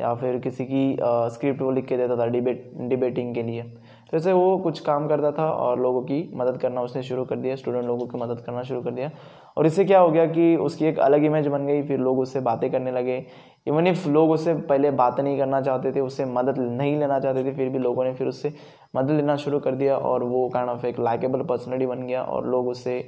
या 0.00 0.14
फिर 0.14 0.38
किसी 0.38 0.64
की 0.64 0.96
स्क्रिप्ट 1.34 1.62
वो 1.62 1.70
लिख 1.70 1.86
के 1.86 1.96
देता 1.96 2.16
था 2.16 2.26
डिबेट 2.26 2.70
डिबेटिंग 2.88 3.34
के 3.34 3.42
लिए। 3.42 3.62
तो 4.10 4.16
ऐसे 4.16 4.32
वो 4.32 4.56
कुछ 4.58 4.80
काम 4.80 5.06
करता 5.08 5.30
था 5.32 5.48
और 5.50 5.80
लोगों 5.80 6.02
की 6.02 6.30
मदद 6.34 6.58
करना 6.58 6.80
उसने 6.80 7.02
शुरू 7.02 7.24
कर 7.24 7.36
दिया 7.36 7.56
स्टूडेंट 7.56 7.84
लोगों 7.84 8.06
की 8.06 8.18
मदद 8.18 8.40
करना 8.40 8.62
शुरू 8.62 8.80
कर 8.82 8.90
दिया। 8.90 9.10
और 9.56 9.66
इससे 9.66 9.84
क्या 9.84 10.00
हो 10.00 10.10
गया 10.10 10.26
कि 10.26 10.54
उसकी 10.56 10.84
एक 10.84 10.98
अलग 10.98 11.24
इमेज 11.24 11.46
बन 11.46 11.66
गई, 11.66 11.82
फिर 11.82 11.98
लोग 11.98 12.18
उससे 12.18 12.40
बातें 12.40 12.70
करने 12.70 12.92
लगे। 12.92 13.24
इवन 13.66 13.86
इफ़ 13.86 14.08
लोग 14.08 14.30
उससे 14.30 14.54
पहले 14.54 14.90
बात 14.92 15.20
नहीं 15.20 15.38
करना 15.38 15.60
चाहते 15.60 15.92
थे, 15.92 16.00
उससे 16.00 16.24
मदद 16.24 16.58
नहीं 16.58 16.96
लेना 16.98 17.18
चाहते 17.20 17.44
थे, 17.44 17.54
फिर 17.56 17.68
भी 17.68 17.78
लोगों 17.78 18.04
ने 18.04 18.14
फिर 18.14 18.28
उससे 18.28 18.52
मदद 18.96 19.10
लेना 19.10 19.36
शुरू 19.36 19.60
कर 19.60 19.74
दिया 19.74 19.96
और 19.98 20.24
वो 20.24 20.48
काइंड 20.48 20.70
ऑफ़ 20.70 20.86
एक 20.86 21.00
लाइकेबल 21.00 21.42
पर्सनलिटी 21.42 21.86
बन 21.86 22.06
गया 22.06 22.22
और 22.22 22.46
लोग 22.46 22.68
उससे 22.68 23.06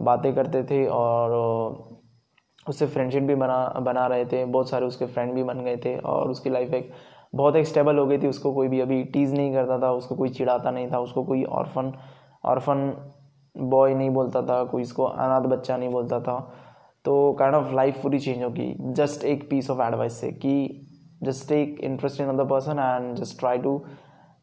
बातें 0.00 0.34
करते 0.34 0.62
थे 0.62 0.86
और, 0.86 1.30
उससे 2.68 2.86
फ्रेंडशिप 2.86 3.22
भी 3.22 3.34
बना 3.34 3.58
बना 3.80 4.06
रहे 4.06 4.24
थे। 4.24 4.44
बहुत 4.44 4.68
सारे 4.70 4.86
उसके 4.86 5.06
फ्रेंड 5.06 5.32
भी 5.34 5.42
बन 5.42 5.60
गए 5.64 5.76
थे 5.76 5.96
और 5.98 6.30
उसकी 6.30 6.50
लाइफ 6.50 6.72
एक 6.74 6.90
बहुत 7.36 7.56
एक 7.56 7.66
स्टेबल 7.66 7.98
हो 7.98 8.06
गई 8.06 8.18
थी, 8.18 8.26
उसको 8.28 8.52
कोई 8.54 8.68
भी 8.68 8.80
अभी 8.80 9.02
टीज़ 9.04 9.34
नहीं 9.34 9.52
करता 9.52 9.78
था, 9.78 9.90
उसको 9.92 10.14
कोई 10.14 10.28
चिढ़ाता 10.30 10.70
नहीं 10.70 10.90
था, 10.92 10.98
उसको 11.00 11.24
कोई 11.24 11.44
ऑर्फन 11.44 11.92
ऑर्फन 12.44 12.92
बॉय 13.54 13.94
नहीं 13.94 14.10
बोलता 14.10 14.42
था, 14.42 14.62
कोई 14.64 14.82
इसको 14.82 15.04
अनाथ 15.04 15.48
बच्चा 15.48 15.76
नहीं 15.76 15.88
बोलता 15.90 16.20
था। 16.20 16.38
तो 17.04 17.32
काइंड 17.38 17.54
ऑफ़ 17.54 17.72
लाइफ 17.74 18.02
पूरी 18.02 18.18
चेंज 18.18 18.42
होगी 18.42 18.74
जस्ट 18.94 19.24
एक 19.24 19.48
पीस 19.50 19.70
ऑफ़ 19.70 19.80
एडवाइस 19.82 20.20
से 20.20 20.30
कि 20.34 20.82
just 21.22 21.48
take 21.48 21.78
interest 21.84 22.20
in 22.20 22.28
other 22.28 22.44
person 22.44 22.78
and 22.78 23.14
just 23.16 23.38
try 23.38 23.58
to 23.58 23.80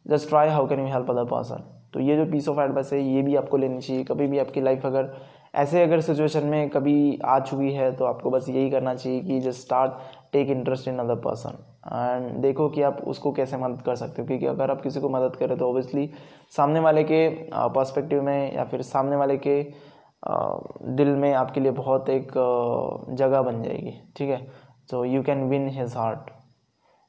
just 0.05 0.29
try 0.29 0.49
how 0.49 0.67
can 0.67 0.79
you 0.79 0.85
help 0.85 1.09
other 1.11 1.25
person 1.25 1.63
तो 1.93 1.99
ये 1.99 2.15
जो 2.17 2.25
पीस 2.31 2.47
ऑफ़ 2.49 2.59
एडवाइस 2.59 2.93
है, 2.93 3.01
ये 3.01 3.21
भी 3.21 3.35
आपको 3.35 3.57
लेनी 3.57 3.79
चाहिए। 3.81 4.03
कभी 4.03 4.27
भी 4.27 4.39
आपकी 4.39 4.61
लाइफ 4.61 4.85
अगर, 4.85 5.11
ऐसे 5.55 5.83
अगर 5.83 6.01
सिचुएशन 6.01 6.45
में 6.47 6.69
कभी 6.69 7.19
आ 7.25 7.39
चुकी 7.41 7.71
है 7.73 7.91
तो 7.95 8.05
आपको 8.05 8.29
बस 8.31 8.49
यही 8.49 8.69
करना 8.69 8.95
चाहिए 8.95 9.19
कि 9.21 9.39
just 9.39 9.61
start 9.61 9.91
take 10.33 10.49
interest 10.49 10.87
in 10.87 10.99
other 10.99 11.15
person 11.21 11.63
and 11.85 12.29
देखो 12.41 12.67
कि 12.69 12.81
आप 12.81 13.01
उसको 13.07 13.31
कैसे 13.31 13.57
मदद 13.57 13.81
कर 13.81 13.95
सकते 13.95 14.21
हो, 14.21 14.27
क्योंकि 14.27 14.45
अगर 14.45 14.71
आप 14.71 14.81
किसी 14.81 14.99
को 15.01 15.09
मदद 15.09 15.35
करें 15.35 15.57
तो 15.57 15.69
ऑब्वियसली 15.69 16.09
सामने 16.51 16.79
वाले 16.79 17.03
के 17.03 17.27
पर्सपेक्टिव 17.53 18.21
में 18.23 18.55
या 18.55 18.63
फिर 18.63 18.81
सामने 18.81 19.15
वाले 19.15 19.37
के 19.37 19.61
दिल 20.95 21.09
में 21.15 21.33
आपके 21.33 21.59
लिए 21.59 21.71
बहुत 21.71 22.09
एक 22.09 22.31
जगह 23.11 23.41
बन 23.41 23.61
जाएगी, 23.63 23.93
ठीक 24.17 24.29
है? 24.29 24.47
So 24.91 25.03
you 25.05 25.23
can 25.23 25.43
win 25.49 25.67
his 25.69 25.95
heart 25.97 26.31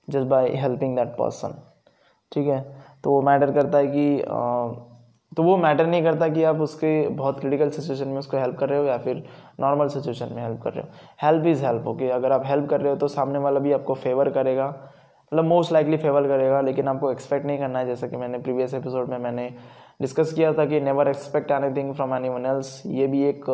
just 0.09 0.27
by 0.29 0.49
helping 0.57 0.97
that 0.97 1.09
person 1.19 1.55
ठीक 2.33 2.49
है? 2.49 2.61
तो 3.05 3.11
वो 3.11 3.21
मैटर 3.23 3.53
करता 3.53 3.79
है 3.79 3.87
कि 3.87 4.23
तो 5.37 5.43
वो 5.43 5.57
मैटर 5.57 5.87
नहीं 5.87 6.03
करता 6.03 6.29
कि 6.29 6.43
आप 6.45 6.61
उसके 6.61 7.09
बहुत 7.11 7.41
क्रिटिकल 7.41 7.71
सिचुएशन 7.71 8.09
में 8.09 8.19
उसको 8.19 8.37
हेल्प 8.37 8.57
कर 8.59 8.69
रहे 8.69 8.79
हो 8.79 8.85
या 8.85 8.99
फिर 8.99 9.23
नॉर्मल 9.61 9.89
सिचुएशन 9.89 10.33
में 10.33 10.43
हेल्प 10.43 10.61
कर 10.63 10.73
रहे 10.73 10.83
हो। 10.83 10.89
हेल्प 11.23 11.47
इज़ 11.47 11.65
हेल्प 11.65 11.87
ओके 11.89 12.09
अगर 12.11 12.33
आप 12.33 12.43
हेल्प 12.47 12.69
कर 12.71 12.81
रहे 12.81 12.91
हो 12.91 12.97
तो 12.97 13.09
सामने 13.09 13.39
वाला 13.39 13.61
भी 13.61 13.73
आपको 13.73 13.95
फेवर 13.97 14.31
करेगा। 14.31 14.69
मतलब 14.69 15.45
मोस्ट 15.45 15.73
लाइकली 15.73 15.97
फेवर 15.97 16.29
करेगा, 16.29 16.61
लेकिन 16.61 16.89
आपको 16.89 17.11
एक्सपेक्ट 17.13 17.47
नहीं 17.47 17.59
करना 17.59 17.79
है, 17.79 17.87
जैसे 17.87 18.09
कि 18.09 18.17
मैंने 18.17 18.39
प्रीवियस 18.39 18.75
एपिसोड 18.75 19.09
में 19.09 19.19
मैंने 19.19 19.49
डिस्कस 20.01 20.33
किया 20.33 20.53
था 20.53 20.65
कि 20.67 20.81
never 20.81 21.09
expect 21.09 21.51
anything 21.51 21.93
from 21.95 22.15
anyone 22.29 22.47
else 22.47 22.83
ये 22.87 23.07
भी 23.07 23.25
एक 23.25 23.45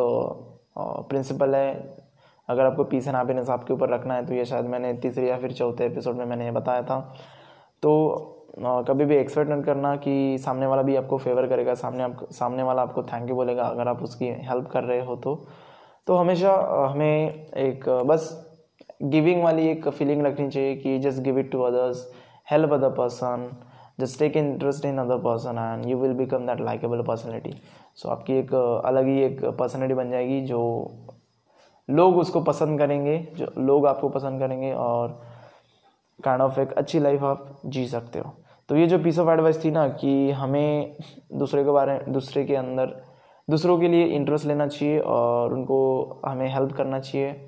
प्रिंसिपल 0.77 1.55
है। 1.55 1.73
अगर 2.49 2.65
आपको 2.65 2.83
पीस 2.83 3.07
एंड 3.07 3.15
हैप्पीनेस 3.15 3.49
आपके 3.49 3.73
ऊपर 3.73 3.89
रखना 3.89 4.13
है 4.13 4.25
तो 4.25 4.33
ये 4.33 4.45
शायद 4.45 4.65
मैंने 4.65 4.93
तीसरे 4.93 5.27
या 5.29 5.37
फिर 5.37 5.51
चौथे 5.53 5.85
एपिसोड 5.85 6.15
में 6.15 6.25
मैंने 6.25 6.45
ये 6.45 6.51
बताया 6.51 6.81
था। 6.81 6.99
तो 7.83 8.40
कभी 8.59 9.05
भी 9.05 9.15
एक्सपेक्ट 9.15 9.49
नहीं 9.49 9.63
करना 9.63 9.95
कि 9.95 10.37
सामने 10.37 10.65
वाला 10.65 10.81
भी 10.81 10.95
आपको 10.95 11.17
फेवर 11.17 11.47
करेगा, 11.47 11.73
सामने 11.73 12.03
आप 12.03 12.27
सामने 12.31 12.63
वाला 12.63 12.81
आपको 12.81 13.03
थैंक 13.03 13.29
यू 13.29 13.35
बोलेगा 13.35 13.63
अगर 13.63 13.87
आप 13.87 14.03
उसकी 14.03 14.27
हेल्प 14.47 14.67
कर 14.67 14.83
रहे 14.83 15.05
हो 15.05 15.15
तो। 15.15 15.35
तो 16.07 16.15
हमेशा 16.15 16.53
हमें 16.91 17.47
एक 17.57 17.89
बस 18.07 18.29
गिविंग 19.03 19.43
वाली 19.43 19.67
एक 19.67 19.87
फीलिंग 19.89 20.25
रखनी 20.25 20.49
चाहिए 20.49 20.75
कि 20.75 20.97
just 20.99 21.21
give 21.23 21.39
it 21.39 21.51
to 21.51 21.61
others 21.61 22.07
help 22.51 22.73
other 22.73 22.89
person 22.89 23.49
just 23.99 24.19
take 24.19 24.37
interest 24.37 24.85
in 24.85 24.97
other 24.97 25.17
person 25.17 25.57
and 25.59 25.85
you 25.85 25.97
will 25.97 26.13
become 26.13 26.47
that 26.47 26.61
likeable 26.61 27.01
personality 27.03 27.53
so 27.95 28.09
आपकी 28.09 28.33
एक 28.33 28.53
अलग 28.85 29.07
ही 29.07 29.21
एक 29.23 29.43
पर्सनैलिटी 29.59 29.93
बन 29.93 30.11
जाएगी 30.11 30.41
जो 30.41 30.61
लोग 31.89 32.17
उसको 32.17 32.41
पसंद 32.41 32.79
करेंगे, 32.79 33.17
जो 33.35 33.47
लोग 33.57 33.87
आपको 33.87 34.09
पसंद 34.09 34.39
करेंगे 34.39 34.73
और 34.73 35.19
काइंड 36.23 36.41
ऑफ़ 36.41 36.59
एक 36.59 36.71
अच्छी 36.71 36.99
लाइफ 36.99 37.23
आप 37.23 37.61
जी 37.65 37.87
सकते 37.87 38.19
हो। 38.19 38.33
तो 38.69 38.75
ये 38.75 38.87
जो 38.87 38.99
पीस 38.99 39.19
ऑफ़ 39.19 39.29
एडवाइस 39.29 39.63
थी 39.65 39.71
ना 39.71 39.87
कि 39.89 40.31
हमें 40.31 40.97
दूसरे 41.33 41.63
के 41.63 41.71
बारे 41.71 41.93
में 41.93 42.11
दूसरे 42.13 42.43
के 42.45 42.55
अंदर, 42.55 43.01
दूसरों 43.47 43.79
के 43.79 43.87
लिए 43.87 44.05
इंटरेस्ट 44.05 44.45
लेना 44.45 44.67
चाहिए 44.67 44.99
और 44.99 45.53
उनको 45.53 46.21
हमें 46.25 46.47
हेल्प 46.53 46.71
करना 46.71 46.99
चाहिए। 46.99 47.47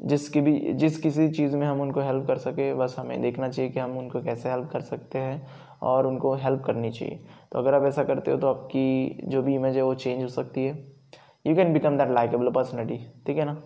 जिसकी 0.00 0.40
भी, 0.40 0.72
जिस 0.72 0.98
किसी 0.98 1.28
चीज़ 1.28 1.56
में 1.56 1.66
हम 1.66 1.80
उनको 1.80 2.00
हेल्प 2.00 2.26
कर 2.26 2.38
सके, 2.38 2.72
बस 2.74 2.94
हमें 2.98 3.20
देखना 3.22 3.48
चाहिए 3.48 3.70
कि 3.70 3.80
हम 3.80 3.98
उनको 3.98 4.22
कैसे 4.22 4.50
हेल्प 4.50 4.70
कर 4.72 4.80
सकते 4.80 5.18
हैं 5.18 5.46
और 5.82 6.06
उनको 6.06 6.34
हेल्प 6.34 6.62
करनी 6.66 6.90
चाहिए। 6.90 7.20
तो 7.52 7.58
अगर 7.58 7.74
आप 7.74 7.84
ऐसा 7.84 8.04
करते 8.04 8.30
हो 8.30 8.36
तो 8.36 8.46
आपकी 8.46 9.20
जो 9.24 9.42
भी 9.42 9.54
इमेज 9.54 9.76
है 9.76 9.82
वो 9.82 9.94
चेंज 9.94 10.22
हो 10.22 10.28
सकती 10.28 10.64
है। 10.64 10.72
You 11.46 11.54
can 11.56 11.72
become 11.72 11.98
that 11.98 12.10
likeable 12.10 12.50
personality 12.50 13.04
ठीक 13.26 13.38
है 13.38 13.44
ना? 13.44 13.62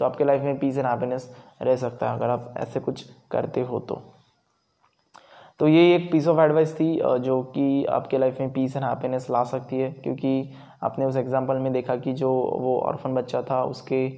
तो 0.00 0.04
आपके 0.04 0.24
लाइफ 0.24 0.42
में 0.42 0.58
पीस 0.58 0.76
एंड 0.78 0.86
हैप्पीनेस 0.86 1.30
रह 1.62 1.76
सकता 1.76 2.10
है 2.10 2.16
अगर 2.16 2.30
आप 2.30 2.54
ऐसे 2.58 2.80
कुछ 2.80 3.04
करते 3.30 3.60
हो 3.60 3.80
तो। 3.80 4.02
तो 5.60 5.68
ये 5.68 5.94
एक 5.94 6.10
पीस 6.12 6.26
ऑफ़ 6.28 6.40
एडवाइस 6.40 6.74
थी 6.74 6.94
जो 7.20 7.42
कि 7.54 7.84
आपके 7.84 8.18
लाइफ 8.18 8.40
में 8.40 8.52
पीस 8.52 8.76
एंड 8.76 8.84
हैप्पीनेस 8.84 9.26
ला 9.30 9.42
सकती 9.44 9.78
है, 9.78 9.90
क्योंकि 9.92 10.50
आपने 10.82 11.04
उस 11.04 11.16
एग्जांपल 11.16 11.58
में 11.58 11.72
देखा 11.72 11.96
कि 11.96 12.12
जो 12.12 12.30
वो 12.30 12.78
ऑर्फन 12.80 13.14
बच्चा 13.14 13.42
था, 13.42 13.62
उसके 13.64 14.10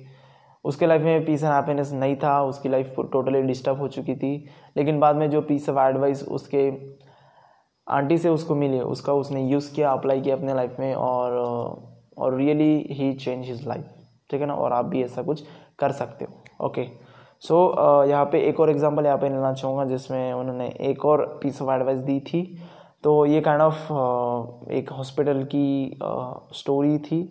उसके 0.64 0.87
लाइफ 0.87 1.02
में 1.02 1.25
पीस 1.26 1.42
एंड 1.42 1.52
हैप्पीनेस 1.52 1.92
नहीं 1.92 2.16
था, 2.16 2.40
उसकी 2.42 2.68
लाइफ 2.68 2.94
टोटली 3.12 3.40
डिस्टर्ब 3.42 3.78
हो 3.78 3.88
चुकी 3.88 4.14
थी, 4.16 4.32
लेकिन 4.76 5.00
बाद 5.00 5.16
में 5.16 5.28
जो 5.30 5.40
पीस 5.42 5.68
ऑफ़ 5.68 5.78
एडवाइस 5.80 6.22
उसके 6.25 6.68
आंटी 7.87 8.18
से 8.18 8.28
उसको 8.28 8.54
मिली, 8.54 8.80
उसका 8.80 9.12
उसने 9.12 9.42
यूज़ 9.42 9.72
किया 9.75 9.92
अप्लाई 9.92 10.20
किया 10.20 10.37
अपने 10.37 10.54
लाइफ 10.54 10.76
में 10.80 10.94
और 10.94 11.38
और 12.18 12.37
रियली 12.37 12.76
ही 12.90 13.12
चेंज 13.14 13.46
हिज 13.46 13.66
लाइफ 13.68 14.00
ठीक 14.30 14.40
है 14.40 14.46
ना? 14.46 14.54
और 14.54 14.72
आप 14.72 14.84
भी 14.84 15.02
ऐसा 15.04 15.22
कुछ 15.22 15.44
कर 15.78 15.92
सकते 15.92 16.25
हो। 16.25 16.66
ओके 16.66 16.87
सो 17.42 17.54
so, 17.68 18.08
यहाँ 18.08 18.25
पे 18.25 18.40
एक 18.49 18.60
और 18.60 18.70
एग्जांपल 18.70 19.06
यहाँ 19.06 19.18
पे 19.18 19.28
लेना 19.28 19.52
चाहूँगा 19.52 19.84
जिसमें 19.84 20.32
उन्होंने 20.32 20.66
एक 20.80 21.04
और 21.04 21.25
पीस 21.42 21.60
ऑफ़ 21.62 21.70
एडवाइस 21.70 21.99
दी 22.00 22.18
थी। 22.22 22.42
तो 23.04 23.25
ये 23.26 23.40
काइंड 23.40 23.60
kind 23.60 23.72
ऑफ़ 23.72 23.92
of, 23.92 24.70
एक 24.72 24.90
हॉस्पिटल 24.92 25.42
की 25.54 25.99
स्टोरी 26.54 26.99
थी। 26.99 27.22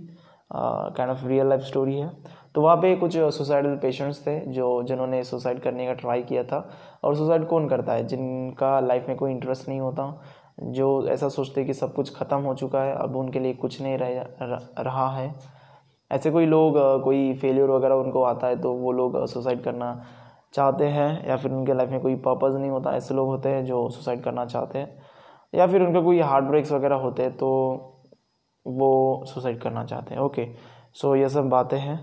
Kind 0.53 1.12
of 1.12 1.25
real 1.27 1.48
life 1.50 1.62
story 1.62 1.96
है। 1.96 2.10
तो 2.56 2.62
वहाँ 2.62 2.75
पे 2.77 2.96
कुछ 2.96 3.18
सुसाइडल 3.18 3.75
पेशेंट्स 3.82 4.25
थे 4.27 4.39
जो 4.48 4.72
जिन्होंने 4.84 5.24
सुसाइड 5.24 5.60
करने 5.62 5.86
का 5.88 5.94
ट्राई 5.94 6.24
किया 6.24 6.44
था। 6.44 6.68
और 7.03 7.15
सुसाइड 7.15 7.46
कौन 7.48 7.68
करता 7.70 7.94
है? 7.94 8.08
जिनका 8.08 8.79
लाइफ 8.79 9.06
में 9.08 9.18
कोई 9.18 9.32
इंटरेस्ट 9.32 9.68
नहीं 9.70 9.79
होता। 9.79 10.13
जो 10.62 11.08
ऐसा 11.10 11.29
सोचते 11.29 11.63
कि 11.65 11.74
सब 11.74 11.94
कुछ 11.94 12.15
ख़त्म 12.15 12.41
हो 12.41 12.53
चुका 12.56 12.82
है 12.84 12.96
अब 12.96 13.15
उनके 13.15 13.39
लिए 13.39 13.53
कुछ 13.56 13.82
नहीं 13.82 13.98
रह 13.98 14.25
रहा 14.79 15.10
है। 15.10 15.34
ऐसे 16.12 16.32
कोई 16.32 16.46
लोग 16.46 16.78
कोई 17.04 17.34
फेलियर 17.34 17.70
वगैरह 17.70 17.96
उनको 17.96 18.24
आता 18.24 18.48
है 18.48 18.60
तो 18.62 18.74
वो 18.74 18.92
लोग 18.92 19.25
सुसाइड 19.28 19.62
करना 19.63 19.94
चाहते 20.54 20.86
हैं 20.88 21.28
या 21.28 21.36
फिर 21.38 21.51
उनके 21.51 21.74
लाइफ 21.74 21.89
में 21.89 22.00
कोई 22.01 22.16
पर्पज़ 22.18 22.58
नहीं 22.58 22.72
होता, 22.72 22.96
ऐसे 22.96 23.13
लोग 23.13 23.28
होते 23.28 23.50
हैं 23.50 23.66
जो 23.66 23.89
सुसाइड 23.89 24.24
करना 24.24 24.46
चाहते 24.46 24.80
हैं 24.80 25.01
या 25.54 25.68
फिर 25.68 25.82
उनका 25.82 26.01
कोई 26.01 26.20
हार्ट 26.22 26.46
ब्रेक्स 26.46 26.72
वगैरह 26.72 26.96
होते 26.98 27.24
हैं 27.24 27.36
तो 27.38 27.50
वो 28.66 29.24
सुसाइड 29.25 29.60
करना 29.62 29.84
चाहते 29.86 30.13
हैं। 30.13 30.22
ओके 30.22 30.48
सो 30.94 31.16
ये 31.16 31.30
सब 31.30 31.50
बातें 31.50 31.78
हैं। 31.78 31.98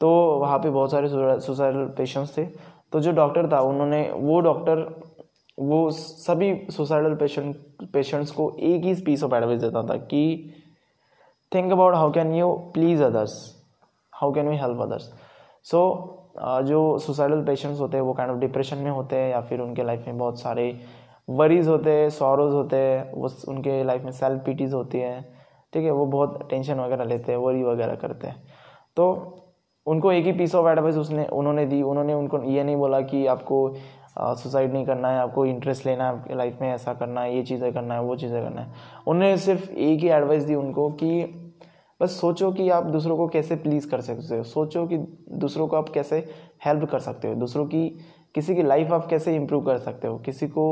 तो 0.00 0.10
वहाँ 0.40 0.58
पे 0.58 0.70
बहुत 0.70 0.90
सारे 0.90 1.08
सुसाइडल 1.40 1.84
पेशेंट्स 1.98 2.36
थे। 2.38 2.44
तो 2.92 3.00
जो 3.00 3.12
डॉक्टर 3.12 3.48
था, 3.52 3.60
उन्होंने 3.60 4.10
वो 4.12 4.40
डॉक्टर 4.40 4.82
वो 5.58 5.88
सभी 5.90 6.66
सुसाइडल 6.70 7.14
पेशेंट 7.14 7.56
पेशेंट्स 7.92 8.30
को 8.30 8.50
एक 8.60 8.84
ही 8.84 8.94
पीस 9.06 9.22
ऑफ़ 9.24 9.34
एडवाइस 9.34 9.60
देता 9.60 9.82
था 9.82 9.96
कि 9.96 10.52
think 11.54 11.72
about 11.72 11.94
how 11.94 12.10
can 12.12 12.34
you 12.34 12.52
please 12.74 13.02
others 13.02 13.34
how 14.12 14.32
can 14.32 14.48
we 14.48 14.56
help 14.56 14.80
others 14.82 15.12
so 15.66 15.80
जो 16.64 16.98
सुसाइडल 16.98 17.42
पेशेंट्स 17.44 17.80
होते 17.80 17.96
हैं, 17.96 18.04
वो 18.04 18.12
काइंड 18.12 18.32
ऑफ़ 18.32 18.38
डिप्रेशन 18.38 18.78
में 18.78 18.90
होते 18.90 19.16
हैं 19.16 19.30
या 19.30 19.40
फिर 19.40 19.60
उनके 19.60 19.82
लाइफ 19.84 20.06
में 20.06 20.18
बहुत 20.18 20.40
सारे 20.40 20.64
वरीज 21.30 21.68
होते 21.68 21.90
हैं 21.90 22.08
सॉरोज 22.10 22.52
होते 22.52 22.76
हैं, 22.76 23.12
वो 23.12 23.28
उनके 23.48 23.82
लाइफ 23.84 24.02
में 24.04 24.10
सेल्फ 24.12 24.42
पीटीज 24.46 24.72
होती 24.74 24.98
है, 24.98 25.20
ठीक 25.72 25.84
है? 25.84 25.90
वो 25.90 26.06
बहुत 26.06 26.48
टेंशन 26.50 26.80
वगैरह 26.80 27.04
लेते 27.04 27.32
हैं 27.32 27.38
वरी 27.38 27.62
वगैरह 27.62 27.94
करते 27.94 28.26
हैं। 28.26 28.42
तो 28.96 29.06
उनको 29.86 30.12
एक 30.12 30.24
ही 30.24 30.32
पीस 30.32 30.54
ऑफ़ 30.54 30.68
एडवाइस 30.68 30.96
उसने, 30.96 31.26
उन्होंने 31.26 31.66
दी, 31.66 31.80
उन्होंने 31.82 32.14
उनको 32.14 32.42
ये 32.42 32.64
नहीं 32.64 32.76
बोला 32.76 33.00
कि 33.02 33.26
आपको 33.26 33.74
सुसाइड 34.18 34.72
नहीं 34.72 34.84
करना 34.86 35.08
है, 35.08 35.18
आपको 35.18 35.46
इंटरेस्ट 35.46 35.86
लेना 35.86 36.10
है 36.10 36.36
लाइफ 36.36 36.58
में 36.60 36.68
ऐसा 36.72 36.94
करना 36.94 37.20
है, 37.20 37.36
ये 37.36 37.42
चीज़ें 37.42 37.72
करना 37.72 37.94
है, 37.94 38.00
वो 38.00 38.16
चीज़ें 38.16 38.42
करना 38.42 38.60
है। 38.60 38.72
उन्होंने 39.06 39.36
सिर्फ़ 39.38 39.70
एक 39.70 40.00
ही 40.00 40.08
एडवाइस 40.08 40.42
दी 40.42 40.54
उनको 40.54 40.90
कि 40.92 41.43
बस 42.04 42.20
सोचो 42.20 42.52
कि 42.52 42.68
आप 42.70 42.84
दूसरों 42.84 43.16
को 43.16 43.28
कैसे 43.28 43.56
प्लीज़ 43.56 43.88
कर 43.90 44.00
सकते 44.00 44.36
हो। 44.36 44.42
सोचो 44.42 44.86
कि 44.86 44.98
दूसरों 45.38 45.68
को 45.68 45.76
आप 45.76 45.88
कैसे 45.88 46.16
हेल्प 46.66 46.90
कर 46.90 46.98
सकते 46.98 47.28
हो। 47.28 47.34
दूसरों 47.34 47.66
की, 47.66 47.88
किसी 48.34 48.54
की 48.54 48.62
लाइफ 48.62 48.92
आप 48.92 49.06
कैसे 49.06 49.34
इम्प्रूव 49.36 49.64
कर 49.64 49.78
सकते 49.78 50.08
हो। 50.08 50.18
किसी 50.18 50.48
को 50.48 50.64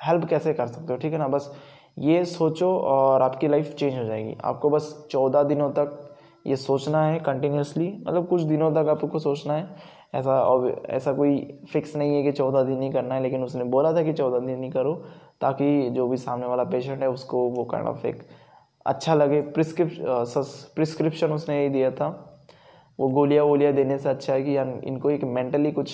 हेल्प 0.00 0.24
कैसे 0.24 0.52
कर 0.54 0.66
सकते 0.66 0.92
हो। 0.92 0.98
ठीक 0.98 1.12
है 1.12 1.18
ना? 1.18 1.28
बस 1.28 1.54
ये 1.98 2.24
सोचो 2.24 2.68
और 2.78 3.22
आपकी 3.22 3.48
लाइफ 3.48 3.74
चेंज 3.74 3.98
हो 3.98 4.04
जाएगी। 4.04 4.36
आपको 4.44 4.70
बस 4.70 5.06
चौदह 5.10 5.42
दिनों 5.42 5.70
तक 5.70 6.16
ये 6.46 6.56
सोचना 6.56 7.06
है 7.06 7.18
कंटिन्यूसली 7.20 7.88
मतलब 8.06 8.26
कुछ 8.26 8.42
दिनों 8.42 8.70
तक 8.72 8.88
आपको 8.88 9.18
सोचना 9.18 9.54
है। 9.54 9.68
ऐसा 10.14 10.38
ऐसा 10.88 11.12
कोई 11.12 11.58
फिक्स 11.72 11.96
नहीं 11.96 12.16
है 12.16 12.22
कि 12.22 12.32
चौदह 12.32 12.62
दिन 12.62 12.82
ही 12.82 12.90
करना 12.92 13.14
है, 13.14 13.22
लेकिन 13.22 13.44
उसने 13.44 13.64
बोला 13.64 13.92
था 13.92 14.02
कि 14.02 14.12
चौदह 14.12 14.46
दिन 14.46 14.64
ही 14.64 14.70
करो, 14.70 14.94
ताकि 15.40 15.90
जो 15.90 16.08
भी 16.08 16.16
सामने 16.16 16.46
वाला 16.46 16.64
पेशेंट 16.64 17.02
है 17.02 17.08
उसको 17.10 17.48
वो 17.50 17.64
काइंड 17.64 17.88
ऑफ़ 17.88 18.06
एक 18.06 18.22
अच्छा 18.86 19.14
लगे। 19.14 19.40
प्रिस्क्रिप 19.52 19.96
प्रिस्क्रिप्शन 20.76 21.32
उसने 21.32 21.58
यही 21.58 21.68
दिया 21.68 21.90
था। 21.90 22.08
वो 22.98 23.08
गोलियाँ 23.08 23.44
वोलियाँ 23.44 23.72
देने 23.72 23.98
से 23.98 24.08
अच्छा 24.08 24.32
है 24.32 24.42
कि 24.42 24.56
इनको 24.88 25.10
एक 25.10 25.24
मेंटली 25.26 25.72
कुछ 25.72 25.92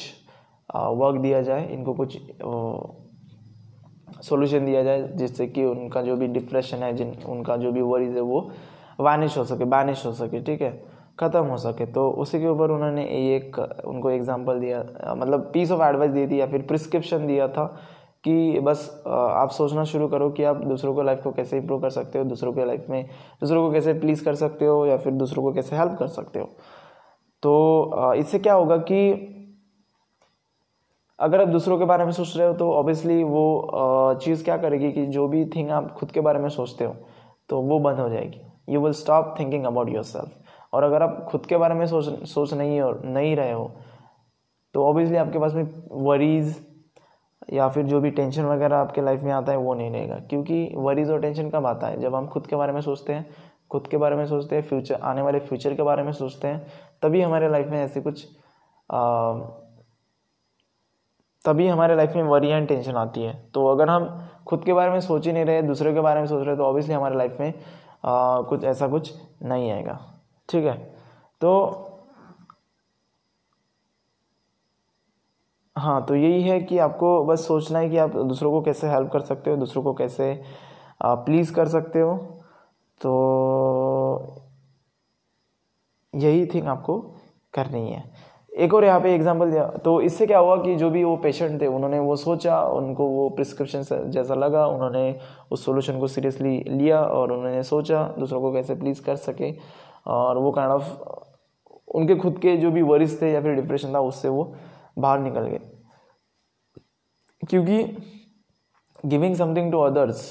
वर्क 0.75 1.21
दिया 1.21 1.41
जाए। 1.43 1.67
इनको 1.69 1.95
कुछ 1.95 2.19
सॉल्यूशन 4.23 4.65
दिया 4.67 4.83
जाए 4.83 5.03
जिससे 5.17 5.47
कि 5.47 5.65
उनका 5.65 6.03
जो 6.03 6.17
भी 6.17 6.27
डिप्रेशन 6.29 6.77
है, 6.77 6.93
जिन, 6.97 7.15
उनका 7.29 7.57
जो 7.57 7.73
भी 7.73 7.83
वरीज 7.83 8.15
है 8.17 8.21
वो 8.23 8.51
वानिश 9.01 9.37
हो 9.39 9.45
सके 9.45 9.65
बानिश 9.67 10.05
हो 10.07 10.13
सके, 10.13 10.41
ठीक 10.41 10.63
है? 10.63 10.71
ख़त्म 11.21 11.45
हो 11.47 11.57
सके। 11.59 11.87
तो 11.87 12.09
उसी 12.13 12.39
के 12.41 12.47
ऊपर 12.49 12.71
उन्होंने 12.71 13.05
एक, 13.05 13.59
उनको 13.87 14.11
एग्जांपल 14.11 14.61
दिया। 14.61 14.83
मतलब 15.15 15.51
पीस 15.55 15.71
ऑफ़ 15.73 15.83
एडवाइस 15.83 16.11
दी 16.11 16.27
थी 16.27 16.41
या 16.41 16.47
फिर 16.47 16.63
प्रिस्क्रिप्शन 16.63 17.27
दिया 17.27 17.49
था। 17.49 17.65
कि 18.25 18.61
बस 18.61 19.03
आप 19.07 19.51
सोचना 19.51 19.85
शुरू 19.85 20.09
करो 20.09 20.31
कि 20.31 20.45
आप 20.45 20.57
दूसरों 20.57 20.95
को 20.95 21.03
लाइफ 21.03 21.23
को 21.25 21.31
कैसे 21.33 21.57
इंप्रूव 21.59 21.81
कर 21.81 21.91
सकते 21.91 22.19
हो, 22.19 22.25
दूसरों 22.25 22.53
के 22.53 22.65
लाइफ 22.65 22.87
में, 22.91 23.09
दूसरों 23.41 23.67
को 23.67 23.73
कैसे 23.73 23.93
प्लीज़ 23.95 24.25
कर 24.25 24.35
सकते 24.35 24.67
हो 24.67 24.85
या 24.87 24.97
फिर 24.97 25.13
दूसरों 25.15 25.43
को 25.43 25.53
कैसे 25.53 25.77
हेल्प 25.77 25.97
कर 25.99 26.07
सकते 26.09 26.39
हो। 26.39 26.49
तो 27.43 28.15
इससे 28.15 28.39
क्या 28.39 28.55
होगा 28.55 28.77
कि 28.91 29.11
अगर 31.19 31.41
आप 31.41 31.49
दूसरों 31.49 31.79
के 31.79 31.85
बारे 31.85 32.05
में 32.05 32.13
सोच 32.13 32.37
रहे 32.37 32.47
हो 32.49 32.55
तो 32.55 32.71
ऑब्वियसली 32.73 33.23
वो 33.25 34.19
चीज़ 34.23 34.45
क्या 34.45 34.57
करेगी 34.57 34.93
कि 34.93 35.07
जो 35.07 35.27
भी 35.29 35.45
थिंग 35.57 35.71
आप 35.71 35.91
खुद 35.93 36.11
के 36.11 36.21
बारे 36.21 36.39
में 36.39 36.49
सोचते 36.49 36.85
हो 36.85 36.95
तो 37.49 37.61
वो 37.61 37.79
बंद 37.79 37.99
हो 37.99 38.09
जाएगी। 38.09 38.41
You 38.69 38.81
will 38.81 38.93
stop 38.93 39.35
thinking 39.39 39.65
about 39.65 39.89
yourself 40.05 40.75
और 40.75 40.85
अगर 40.85 41.03
आप 41.03 41.27
खुद 41.31 41.47
के 41.47 41.57
बारे 41.57 41.75
में 41.75 41.87
सोच 41.87 42.29
सोच 42.29 42.55
नहीं 42.55 42.81
हो, 42.81 42.93
नहीं 43.05 43.35
रहे 43.37 43.53
हो 43.53 43.71
तो 44.75 44.85
ऑब्वियसली 44.87 45.17
आपके 45.17 45.39
पास 45.39 45.55
में 45.55 45.65
वरीज़ 46.05 46.55
या 47.53 47.69
फिर 47.69 47.85
जो 47.85 48.01
भी 48.01 48.11
टेंशन 48.11 48.45
वगैरह 48.45 48.77
आपके 48.77 49.01
लाइफ 49.01 49.23
में 49.23 49.33
आता 49.33 49.53
है 49.53 49.59
वो 49.59 49.75
नहीं 49.75 49.91
रहेगा। 49.91 50.17
क्योंकि 50.31 50.73
वरीज़ 50.77 51.13
और 51.13 51.21
टेंशन 51.21 51.51
कब 51.51 51.67
आता 51.67 51.87
है? 51.87 52.01
जब 52.01 52.15
हम 52.15 52.27
खुद 52.27 52.47
के 52.47 52.57
बारे 52.57 52.73
में 52.73 52.81
सोचते 52.81 53.13
हैं 53.13 53.27
खुद 53.71 53.87
के 53.87 53.97
बारे 53.97 54.17
में 54.17 54.27
सोचते 54.27 54.57
हैं 54.57 54.63
फ्यूचर 54.63 54.95
आने 54.95 55.23
वाले 55.23 55.39
फ्यूचर 55.39 55.75
के 55.75 55.83
बारे 55.83 56.03
में 56.03 56.13
सोचते 56.13 56.49
हैं 56.49 56.67
तभी 57.03 57.23
हमारे 57.23 57.49
लाइफ 57.49 57.67
में 57.67 57.85
ऐसे 57.85 58.01
कुछ 58.01 58.27
आ, 58.91 59.33
तभी 61.45 61.69
हमारे 61.69 61.95
लाइफ 61.97 62.13
में 62.17 62.23
वरी 62.23 62.49
एंड 62.49 62.69
टेंशन 62.69 62.97
आती 62.97 63.23
है। 63.23 63.35
तो 63.55 63.67
अगर 63.67 63.89
हम 63.89 64.29
खुद 64.47 64.65
के 64.65 64.73
बारे 64.73 64.91
में 64.91 65.01
सोच 65.01 65.27
ही 65.27 65.33
नहीं 65.33 65.45
रहे 65.45 65.63
दूसरे 65.63 65.95
के 65.95 66.01
बारे 66.01 66.21
में 66.21 66.27
सोच 66.27 66.47
रहे 66.47 66.57
तो 66.57 66.65
ऑब्वियसली 66.65 66.95
हमारे 66.95 67.17
लाइफ 67.17 67.37
में 67.41 67.55
आ, 68.05 68.41
कुछ 68.41 68.65
ऐसा 68.65 68.89
कुछ 68.89 69.13
नहीं 69.43 69.71
आएगा। 69.73 69.99
ठीक 70.49 70.65
है? 70.65 70.75
तो 71.41 71.67
हाँ 75.81 76.05
तो 76.07 76.15
यही 76.15 76.43
है 76.43 76.61
कि 76.61 76.79
आपको 76.79 77.25
बस 77.25 77.47
सोचना 77.47 77.79
है 77.79 77.89
कि 77.91 77.97
आप 77.97 78.17
दूसरों 78.17 78.51
को 78.53 78.61
कैसे 78.63 78.89
हेल्प 78.89 79.11
कर 79.13 79.21
सकते 79.21 79.51
हो 79.51 79.57
दूसरों 79.57 79.83
को 79.83 79.93
कैसे 79.95 80.33
प्लीज़ 81.03 81.53
कर 81.55 81.69
सकते 81.69 82.01
हो। 82.01 82.17
तो 83.01 83.13
यही 86.15 86.47
थिंग 86.47 86.67
आपको 86.69 86.99
करनी 87.55 87.91
है। 87.91 88.03
एक 88.59 88.75
और 88.75 88.85
यहाँ 88.85 89.01
पे 89.01 89.15
एग्जांपल 89.15 89.51
दिया। 89.51 89.67
तो 89.85 90.01
इससे 90.01 90.27
क्या 90.27 90.39
हुआ 90.39 90.57
कि 90.57 90.75
जो 90.77 90.91
भी 90.91 91.05
वो 91.05 91.17
पेशेंट 91.17 91.61
थे 91.61 91.67
उन्होंने 91.67 91.99
वो 91.99 92.17
सोचा 92.17 92.61
उनको 92.71 93.07
वो 93.09 93.29
प्रिस्क्रिप्शन 93.31 94.11
जैसा 94.11 94.35
लगा 94.35 94.67
उन्होंने 94.67 95.19
उस 95.53 95.65
सॉल्यूशन 95.65 95.99
को 96.01 96.07
सीरियसली 96.07 96.57
लिया 96.69 97.01
और 97.03 97.33
उन्होंने 97.33 97.63
सोचा 97.63 98.03
दूसरों 98.19 98.41
को 98.41 98.53
कैसे 98.53 98.75
प्लीज़ 98.75 99.03
कर 99.03 99.17
सके। 99.17 99.53
और 100.07 100.39
वो 100.39 100.51
काइंड 100.53 100.73
kind 100.73 100.83
ऑफ़ 100.83 100.93
of, 100.93 101.25
उनके 101.95 102.17
खुद 102.17 102.39
के 102.39 102.57
जो 102.57 102.71
भी 102.71 102.83
वरिस 102.83 103.21
थे 103.23 103.33
या 103.33 103.41
फिर 103.43 103.55
डिप्रेशन 103.55 103.95
था 103.95 104.01
उससे 104.01 104.29
वो 104.29 104.53
बाहर 104.99 105.19
निकल 105.19 105.41
गए। 105.41 105.61
क्योंकि 107.43 107.83
गिविंग 109.05 109.35
समथिंग 109.37 109.71
टू 109.73 109.79
अदर्स 109.81 110.23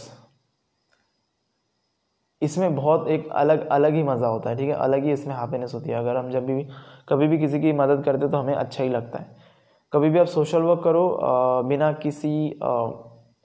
इसमें 2.41 2.75
बहुत 2.75 3.07
एक 3.07 3.27
अलग 3.29 3.67
अलग 3.67 3.93
ही 3.93 4.03
मज़ा 4.03 4.27
होता 4.27 4.49
है 4.49 4.55
ठीक 4.57 4.67
है? 4.69 4.73
अलग 4.73 5.03
ही 5.03 5.11
इसमें 5.11 5.33
हैप्पीनेस 5.35 5.73
होती 5.73 5.89
है। 5.89 5.95
अगर 5.95 6.17
हम 6.17 6.29
जब 6.31 6.45
भी 6.45 6.63
कभी 7.09 7.27
भी 7.27 7.37
किसी 7.37 7.59
की 7.61 7.71
मदद 7.73 8.03
करते 8.03 8.27
तो 8.27 8.37
हमें 8.37 8.53
अच्छा 8.53 8.83
ही 8.83 8.89
लगता 8.89 9.19
है। 9.19 9.37
कभी 9.93 10.09
भी 10.09 10.19
आप 10.19 10.27
सोशल 10.27 10.61
वर्क 10.61 10.81
करो 10.83 11.09
आ, 11.09 11.61
बिना 11.61 11.91
किसी 11.93 12.47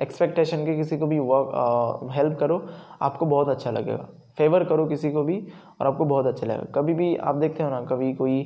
एक्सपेक्टेशन 0.03 0.65
के 0.67 0.77
किसी 0.77 0.99
को 0.99 1.07
भी 1.07 1.19
वर्क 1.21 2.11
हेल्प 2.13 2.39
करो 2.39 2.63
आपको 3.03 3.27
बहुत 3.27 3.49
अच्छा 3.49 3.71
लगेगा। 3.71 4.09
फेवर 4.39 4.65
करो 4.65 4.87
किसी 4.87 5.11
को 5.13 5.23
भी 5.25 5.39
और 5.81 5.87
आपको 5.87 6.05
बहुत 6.05 6.27
अच्छा 6.27 6.47
लगेगा। 6.47 6.73
कभी 6.75 6.95
भी 6.95 7.15
आप 7.17 7.35
देखते 7.37 7.63
हो 7.63 7.71
ना 7.71 7.81
कभी 7.91 8.13
कोई 8.15 8.41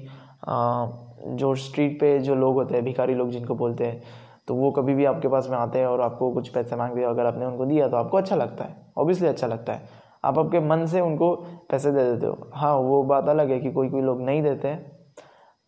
आ, 0.48 0.86
जो 1.26 1.54
स्ट्रीट 1.56 1.98
पे 2.00 2.18
जो 2.20 2.34
लोग 2.34 2.54
होते 2.54 2.74
हैं 2.74 2.84
भिखारी 2.84 3.14
लोग 3.14 3.30
जिनको 3.30 3.54
बोलते 3.54 3.84
हैं 3.84 4.02
तो 4.48 4.54
वो 4.54 4.70
कभी 4.70 4.94
भी 4.94 5.04
आपके 5.04 5.28
पास 5.28 5.48
में 5.50 5.56
आते 5.58 5.78
हैं 5.78 5.86
और 5.86 6.00
आपको 6.00 6.30
कुछ 6.32 6.48
पैसे 6.48 6.76
मांगते 6.76 7.00
हैं 7.00 7.06
अगर 7.06 7.26
आपने 7.26 7.46
उनको 7.46 7.64
दिया 7.66 7.88
तो 7.88 7.96
आपको 7.96 8.16
अच्छा 8.16 8.36
लगता 8.36 8.64
है 8.64 8.76
ऑब्वियसली 8.98 9.28
अच्छा 9.28 9.46
लगता 9.46 9.72
है। 9.72 10.06
आप 10.24 10.38
आपके 10.38 10.60
मन 10.60 10.84
से 10.86 11.00
उनको 11.00 11.34
पैसे 11.70 11.90
दे 11.92 12.04
देते 12.04 12.26
हो। 12.26 12.50
हाँ 12.54 12.74
वो 12.76 13.02
बात 13.04 13.28
अलग 13.28 13.50
है 13.50 13.58
कि 13.58 13.70
कोई 13.72 13.88
कोई 13.90 14.00
लोग 14.02 14.22
नहीं 14.22 14.42
देते 14.42 14.68
हैं, 14.68 14.96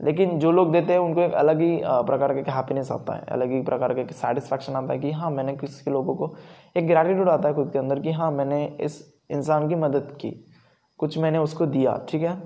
लेकिन 0.00 0.38
जो 0.38 0.50
लोग 0.52 0.72
देते 0.72 0.92
हैं 0.92 1.00
उनको 1.00 1.20
एक 1.20 1.32
अलग 1.34 1.60
ही 1.60 1.80
प्रकार 1.84 2.32
का 2.34 2.52
हैप्पीनेस 2.52 2.90
आता 2.92 3.16
है, 3.16 3.25
अलग 3.28 3.50
ही 3.50 3.60
प्रकार 3.62 3.94
का 3.94 4.04
सेटिस्फैक्शन 4.12 4.76
आता 4.76 4.92
है 4.92 4.99
कि 4.99 5.10
हाँ 5.12 5.30
मैंने 5.30 5.56
किसी 5.56 5.90
लोगों 5.90 6.14
को 6.16 6.34
एक 6.76 6.87
ग्रैटिट्यूड 6.87 7.28
आता 7.28 7.49
है 7.49 7.54
खुद 7.54 7.70
के 7.72 7.78
अंदर 7.78 8.00
कि 8.00 8.12
हाँ 8.12 8.30
मैंने 8.32 8.64
इस 8.80 9.02
इंसान 9.30 9.68
की 9.68 9.75
मदद 9.76 10.16
की, 10.20 10.30
कुछ 11.00 11.18
मैंने 11.18 11.38
उसको 11.38 11.66
दिया, 11.66 11.96
ठीक 12.08 12.22
है? 12.22 12.37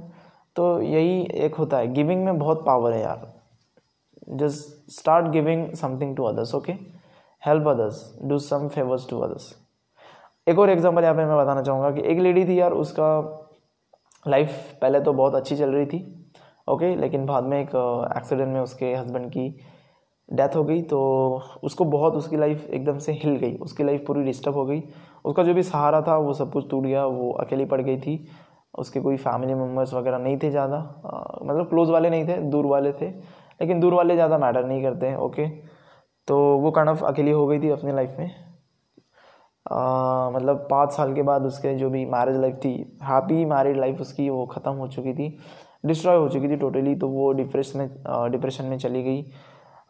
तो 0.56 0.80
यही 0.82 1.22
एक 1.36 1.54
होता 1.54 1.78
है। 1.78 1.92
गिविंग 1.92 2.24
में 2.24 2.38
बहुत 2.38 2.64
पावर 2.66 2.92
है 2.92 3.00
यार। 3.02 3.32
Just 4.28 4.90
start 4.92 5.26
giving 5.28 5.72
something 5.74 6.16
to 6.16 6.24
others 6.24 6.54
okay 6.54 6.72
help 7.42 7.68
others 7.68 8.02
do 8.22 8.38
some 8.40 8.68
favours 8.68 9.08
to 9.10 9.18
others 9.20 9.54
एक 10.46 10.58
और 10.58 10.70
एग्जांपल 10.70 11.02
यहाँ 11.02 11.14
पे 11.14 11.24
मैं 11.24 11.36
बताना 11.38 11.62
चाहूँगा 11.62 11.90
कि 11.90 12.02
एक 12.02 12.18
लेडी 12.18 12.44
थी 12.44 12.58
यार, 12.60 12.72
उसका 12.72 13.08
लाइफ 14.26 14.76
पहले 14.82 15.00
तो 15.00 15.12
बहुत 15.12 15.34
अच्छी 15.34 15.56
चल 15.56 15.70
रही 15.70 15.86
थी 15.86 16.30
ओके 16.68 16.94
लेकिन 16.96 17.26
बाद 17.26 17.44
में 17.44 17.60
एक 17.60 17.74
एक्सीडेंट 18.16 18.48
में 18.48 18.60
उसके 18.60 18.94
हस्बैंड 18.94 19.30
की 19.30 19.48
डेथ 20.28 20.54
हो 20.56 20.62
गई 20.64 20.82
तो 20.82 20.98
उसको 21.64 21.84
बहुत 21.86 22.14
उसकी 22.16 22.36
लाइफ 22.36 22.68
एकदम 22.68 22.98
से 22.98 23.12
हिल 23.14 23.36
गई, 23.36 23.56
उसकी 23.56 23.84
लाइफ 23.84 24.04
पूरी 24.06 24.22
डिस्टर्ब 24.24 24.54
हो 24.54 24.64
गई। 24.66 24.82
उसका 25.24 25.42
जो 25.42 25.54
भी 25.54 25.62
सहारा 25.62 26.00
था, 26.02 26.16
वो 26.16 26.32
सब 26.34 26.52
कुछ 26.52 26.68
टूट 26.70 26.84
गया, 26.84 27.04
वो 27.06 27.30
अकेली 27.32 27.64
पड़ 27.64 27.80
गई 27.80 27.96
थी। 27.98 28.26
उसके 28.74 29.00
कोई 29.00 29.16
फैमिली 29.18 29.54
मेंबर्स 29.54 29.92
वगैरह 29.94 30.18
नहीं 30.18 30.38
थे 30.38 30.50
ज़्यादा 30.50 30.78
मतलब 31.42 31.68
क्लोज 31.68 31.90
वाले 31.90 32.10
नहीं 32.10 32.26
थे, 32.28 32.36
दूर 32.40 32.66
वाले 32.66 32.92
थे। 32.92 33.10
लेकिन 33.60 33.80
दूर 33.80 33.94
वाले 33.94 34.14
ज़्यादा 34.14 34.38
मैटर 34.38 34.64
नहीं 34.66 34.82
करते 34.82 35.06
हैं 35.06 35.16
ओके 35.18 35.46
तो 36.28 36.36
वो 36.58 36.70
काइंड 36.70 36.90
ऑफ़ 36.90 37.04
अकेली 37.04 37.30
हो 37.30 37.46
गई 37.46 37.60
थी 37.60 37.70
अपनी 37.70 37.92
लाइफ 37.92 38.16
में। 38.18 38.30
आ, 39.66 40.30
मतलब 40.30 40.66
पाँच 40.70 40.92
साल 40.92 41.14
के 41.14 41.22
बाद 41.22 41.46
उसके 41.46 41.74
जो 41.74 41.90
भी 41.90 42.04
मैरिज 42.06 42.36
लाइफ 42.36 42.56
थी 42.64 42.72
हैप्पी 43.02 43.44
मैरिड 43.46 43.76
लाइफ 43.76 44.00
उसकी 44.00 44.28
वो 44.30 44.44
ख़त्म 44.46 44.72
हो 44.72 44.88
चुकी 44.88 45.12
थी 45.14 45.36
डिस्ट्रॉय 45.86 46.16
हो 46.16 46.28
चुकी 46.28 46.48
थी 46.48 46.56
टोटली 46.56 46.94
तो 46.96 47.08
वो 47.08 47.32
डिप्रेशन 47.34 47.78
में 47.78 48.30
डिप्रेशन 48.32 48.64
में 48.64 48.76
चली 48.78 49.02
गई। 49.02 49.22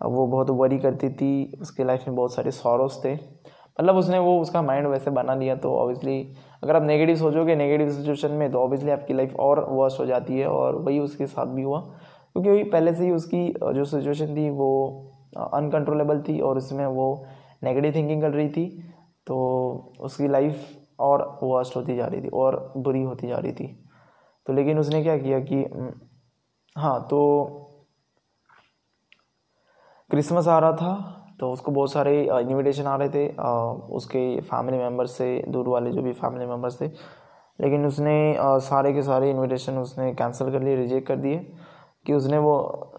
वो 0.03 0.27
बहुत 0.27 0.50
वरी 0.53 0.79
करती 0.79 1.09
थी 1.11 1.59
उसके 1.61 1.85
लाइफ 1.85 2.05
में 2.09 2.16
बहुत 2.16 2.35
सारे 2.35 2.50
सॉरोस 2.53 3.00
थे। 3.05 3.14
मतलब 3.14 3.96
उसने 3.96 4.18
वो 4.18 4.38
उसका 4.40 4.62
माइंड 4.62 4.87
वैसे 4.87 5.11
बना 5.11 5.35
लिया 5.35 5.55
तो 5.57 5.74
ऑब्वियसली 5.74 6.18
अगर 6.62 6.77
आप 6.77 6.83
नेगेटिव 6.83 7.16
सोचोगे 7.16 7.55
नेगेटिव 7.57 7.90
सिचुएशन 7.92 8.33
में 8.33 8.50
तो 8.53 8.59
ऑब्वियसली 8.59 8.90
आपकी 8.90 9.14
लाइफ 9.14 9.35
और 9.40 9.64
वर्स्ट 9.70 10.00
हो 10.00 10.07
जाती 10.07 10.38
है 10.38 10.46
और 10.48 10.77
वही 10.79 10.98
उसके 11.00 11.27
साथ 11.27 11.46
भी 11.46 11.62
हुआ। 11.62 11.81
क्योंकि 12.35 12.51
वही 12.51 12.62
पहले 12.64 12.94
से 12.94 13.05
ही 13.05 13.11
उसकी 13.11 13.47
जो 13.75 13.85
सिचुएशन 13.85 14.35
थी 14.37 14.49
वो 14.51 14.70
अनकंट्रोलेबल 15.55 16.20
थी 16.20 16.38
और 16.40 16.57
उसमें 16.59 16.87
वो 16.87 17.07
नेगेटिव 17.64 17.94
थिंकिंग 17.94 18.23
कर 18.23 18.31
रही 18.31 18.49
थी। 18.49 18.66
तो 19.27 19.37
उसकी 20.01 20.29
लाइफ 20.29 20.64
और 21.01 21.23
वर्स्ट 21.42 21.77
होती 21.77 21.97
जा 21.97 22.07
रही 22.07 22.20
थी 22.23 22.29
और 22.29 22.73
बुरी 22.77 23.03
होती 23.03 23.29
जा 23.29 23.37
रही 23.37 23.53
थी। 23.53 23.66
तो 24.47 24.53
लेकिन 24.53 24.79
उसने 24.79 25.03
क्या 25.03 25.16
किया 25.18 25.38
कि 25.40 25.64
हाँ 26.77 27.01
तो 27.11 27.20
क्रिसमस 30.11 30.49
आ 30.49 30.59
रहा 30.59 30.73
था 30.73 31.20
तो 31.40 31.51
उसको 31.53 31.73
बहुत 31.73 31.92
सारे 31.92 32.20
इनविटेशन 32.23 32.87
आ 32.87 32.97
रहे 32.97 33.09
थे 33.09 33.29
उसके 33.94 34.40
फैमिली 34.40 34.79
मेंबर्स 34.79 35.16
से, 35.18 35.44
दूर 35.49 35.68
वाले 35.68 35.90
जो 35.90 36.03
भी 36.03 36.12
फैमिली 36.12 36.47
मेंबर्स 36.47 36.81
थे। 36.81 36.87
लेकिन 37.59 37.87
उसने 37.87 38.37
सारे 38.62 38.92
के 38.92 39.03
सारे 39.03 39.31
इनविटेशन 39.31 39.79
उसने 39.79 40.12
कैंसिल 40.14 40.51
कर 40.53 40.62
लिए 40.62 40.77
रिजेक्ट 40.77 41.07
कर 41.09 41.16
दिए। 41.16 41.38
कि 42.06 42.12
उसने 42.12 42.38
वो, 42.38 42.92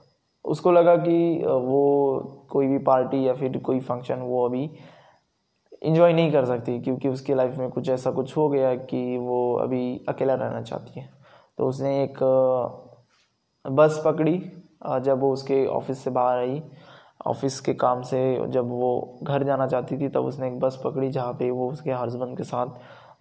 उसको 0.45 0.71
लगा 0.71 0.95
कि 0.95 1.43
वो 1.45 2.45
कोई 2.51 2.67
भी 2.67 2.77
पार्टी 2.77 3.27
या 3.27 3.33
फिर 3.33 3.57
कोई 3.57 3.79
फ़ंक्शन 3.79 4.15
वो 4.15 4.45
अभी 4.45 4.69
इंजॉय 5.83 6.13
नहीं 6.13 6.31
कर 6.31 6.45
सकती 6.45 6.79
क्योंकि 6.81 7.09
उसकी 7.09 7.33
लाइफ 7.33 7.57
में 7.57 7.69
कुछ 7.69 7.89
ऐसा 7.89 8.11
कुछ 8.11 8.35
हो 8.37 8.49
गया 8.49 8.75
कि 8.75 9.17
वो 9.17 9.55
अभी 9.55 10.05
अकेला 10.09 10.33
रहना 10.33 10.61
चाहती 10.61 10.99
है। 10.99 11.09
तो 11.57 11.67
उसने 11.67 12.03
एक 12.03 12.19
बस 13.65 14.01
पकड़ी 14.05 14.37
जब 15.01 15.19
वो 15.19 15.31
उसके 15.33 15.65
ऑफ़िस 15.67 16.03
से 16.03 16.09
बाहर 16.09 16.37
आई। 16.37 16.61
ऑफ़िस 17.27 17.59
के 17.59 17.73
काम 17.73 18.01
से 18.01 18.47
जब 18.47 18.69
वो 18.69 19.19
घर 19.23 19.43
जाना 19.43 19.67
चाहती 19.67 19.97
थी, 19.97 20.09
तब 20.09 20.25
उसने 20.25 20.47
एक 20.47 20.59
बस 20.59 20.79
पकड़ी 20.83 21.09
जहाँ 21.09 21.33
पे 21.33 21.49
वो 21.51 21.69
उसके 21.71 21.91
हस्बैंड 21.91 22.37
के 22.37 22.43
साथ 22.43 22.67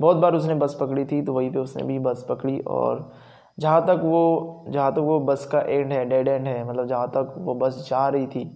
बहुत 0.01 0.17
बार 0.17 0.35
उसने 0.35 0.55
बस 0.55 0.77
पकड़ी 0.81 1.05
थी 1.05 1.23
तो 1.23 1.33
वहीं 1.33 1.51
पे 1.53 1.59
उसने 1.59 1.83
भी 1.83 1.99
बस 1.99 2.25
पकड़ी 2.29 2.59
और 2.61 3.11
जहाँ 3.59 3.81
तक 3.87 4.01
वो, 4.05 4.65
जहाँ 4.69 4.93
तक 4.93 4.99
वो 4.99 5.19
बस 5.21 5.47
का 5.53 5.61
एंड 5.61 5.93
है 5.93 6.05
डेड 6.05 6.29
एंड 6.29 6.47
है 6.49 6.69
मतलब 6.69 6.87
जहाँ 6.89 7.09
तक 7.09 7.35
वो 7.39 7.55
बस 7.55 7.87
जा 7.89 8.09
रही 8.09 8.27
थी 8.27 8.51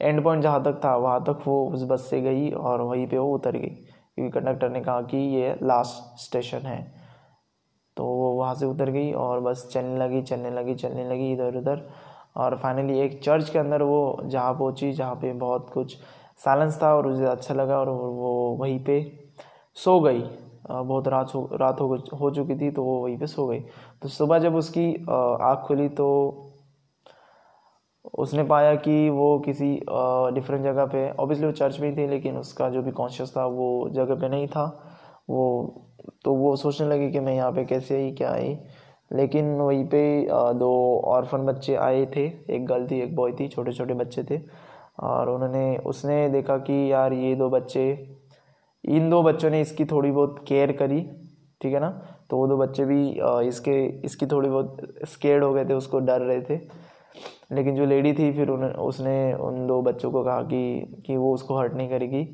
एंड 0.00 0.22
पॉइंट 0.24 0.42
जहाँ 0.42 0.62
तक 0.64 0.80
था, 0.84 0.94
वहाँ 0.96 1.22
तक 1.24 1.42
वो 1.46 1.64
उस 1.70 1.82
बस 1.82 2.08
से 2.10 2.20
गई 2.20 2.50
और 2.50 2.80
वहीं 2.80 3.06
पे 3.06 3.18
वो 3.18 3.34
उतर 3.34 3.56
गई, 3.56 3.68
क्योंकि 3.68 4.30
कंडक्टर 4.30 4.70
ने 4.70 4.80
कहा 4.80 5.00
कि 5.02 5.16
ये 5.36 5.56
लास्ट 5.62 6.20
स्टेशन 6.20 6.66
है। 6.66 6.82
तो 7.96 8.04
वो 8.04 8.32
वहाँ 8.32 8.54
से 8.54 8.66
उतर 8.66 8.90
गई 8.90 9.12
और 9.12 9.40
बस 9.40 9.68
चलने 9.72 9.98
लगी 9.98 10.22
चलने 10.22 10.50
लगी 10.50 10.74
चलने 10.74 11.08
लगी 11.10 11.32
इधर 11.32 11.56
उधर 11.56 11.86
और 12.36 12.56
फाइनली 12.56 12.98
एक 13.00 13.22
चर्च 13.22 13.50
के 13.50 13.58
अंदर 13.58 13.82
वो 13.82 14.20
जहाँ 14.24 14.54
पहुँची, 14.54 14.92
जहाँ 14.92 15.14
पे 15.14 15.32
बहुत 15.32 15.70
कुछ 15.74 15.96
साइलेंस 16.44 16.82
था 16.82 16.94
और 16.94 17.06
उसे 17.06 17.26
अच्छा 17.26 17.54
लगा 17.54 17.78
और 17.78 17.88
वो 17.88 18.56
वहीं 18.60 18.78
पे 18.84 19.00
सो 19.76 19.98
गई। 20.00 20.24
बहुत 20.66 21.08
रात 21.08 21.34
हो 21.34 21.48
रात 21.52 21.80
हो 21.80 21.96
हो 22.20 22.30
चुकी 22.30 22.54
थी 22.56 22.70
तो 22.70 22.84
वो 22.84 22.98
वहीं 22.98 23.16
पे 23.18 23.26
सो 23.26 23.46
गई। 23.46 23.60
तो 24.02 24.08
सुबह 24.08 24.38
जब 24.38 24.54
उसकी 24.54 24.86
आँख 25.10 25.64
खुली 25.66 25.88
तो 25.90 26.08
उसने 28.14 28.42
पाया 28.44 28.74
कि 28.76 29.08
वो 29.10 29.38
किसी 29.38 29.68
डिफरेंट 30.34 30.62
जगह 30.64 30.86
पे 30.86 31.08
ऑब्वियसली 31.10 31.46
वो 31.46 31.52
चर्च 31.52 31.78
में 31.80 31.88
ही 31.90 31.96
थी, 31.96 32.06
लेकिन 32.06 32.36
उसका 32.36 32.68
जो 32.70 32.82
भी 32.82 32.90
कॉन्शियस 32.92 33.36
था 33.36 33.46
वो 33.46 33.88
जगह 33.92 34.14
पे 34.14 34.28
नहीं 34.28 34.46
था। 34.48 34.64
वो 35.30 35.44
तो 36.24 36.34
वो 36.34 36.54
सोचने 36.56 36.86
लगी 36.88 37.10
कि 37.12 37.20
मैं 37.20 37.34
यहाँ 37.34 37.52
पे 37.52 37.64
कैसे 37.64 37.96
आई, 37.96 38.10
क्या 38.12 38.30
आई? 38.30 38.58
लेकिन 39.12 39.54
वहीं 39.56 39.84
पे 39.86 40.28
दो 40.54 41.00
ऑर्फन 41.06 41.44
बच्चे 41.46 41.74
आए 41.76 42.04
थे। 42.16 42.26
एक 42.50 42.66
गर्ल 42.66 42.86
थी, 42.86 43.00
एक 43.00 43.14
बॉय 43.16 43.32
थी 43.32 43.48
छोटे 43.48 43.72
छोटे 43.72 43.94
बच्चे 43.94 44.24
थे। 44.30 44.40
और 45.00 45.30
उन्होंने, 45.30 45.76
उसने 45.76 46.28
देखा 46.28 46.56
कि 46.58 46.92
यार 46.92 47.12
ये 47.12 47.34
दो 47.36 47.48
बच्चे 47.50 48.13
इन 48.84 49.08
दो 49.10 49.22
बच्चों 49.22 49.50
ने 49.50 49.60
इसकी 49.60 49.84
थोड़ी 49.84 50.10
बहुत 50.10 50.44
केयर 50.48 50.72
करी, 50.72 51.00
ठीक 51.60 51.74
है 51.74 51.80
ना? 51.80 51.90
तो 52.30 52.36
वो 52.36 52.46
दो 52.46 52.56
बच्चे 52.56 52.84
भी 52.84 53.00
इसके, 53.48 53.84
इसकी 54.06 54.26
थोड़ी 54.26 54.48
बहुत 54.48 54.76
स्केर्ड 55.08 55.44
हो 55.44 55.52
गए 55.54 55.64
थे, 55.64 55.74
उसको 55.74 55.98
डर 56.00 56.20
रहे 56.20 56.40
थे। 56.40 56.60
लेकिन 57.52 57.74
जो 57.76 57.84
लेडी 57.86 58.12
थी, 58.12 58.32
फिर 58.32 58.48
उन 58.48 58.64
उसने 58.64 59.32
उन 59.34 59.66
दो 59.66 59.80
बच्चों 59.82 60.10
को 60.10 60.22
कहा 60.24 60.40
कि 60.42 61.02
कि 61.06 61.16
वो 61.16 61.32
उसको 61.34 61.58
हर्ट 61.58 61.74
नहीं 61.74 61.88
करेगी। 61.88 62.24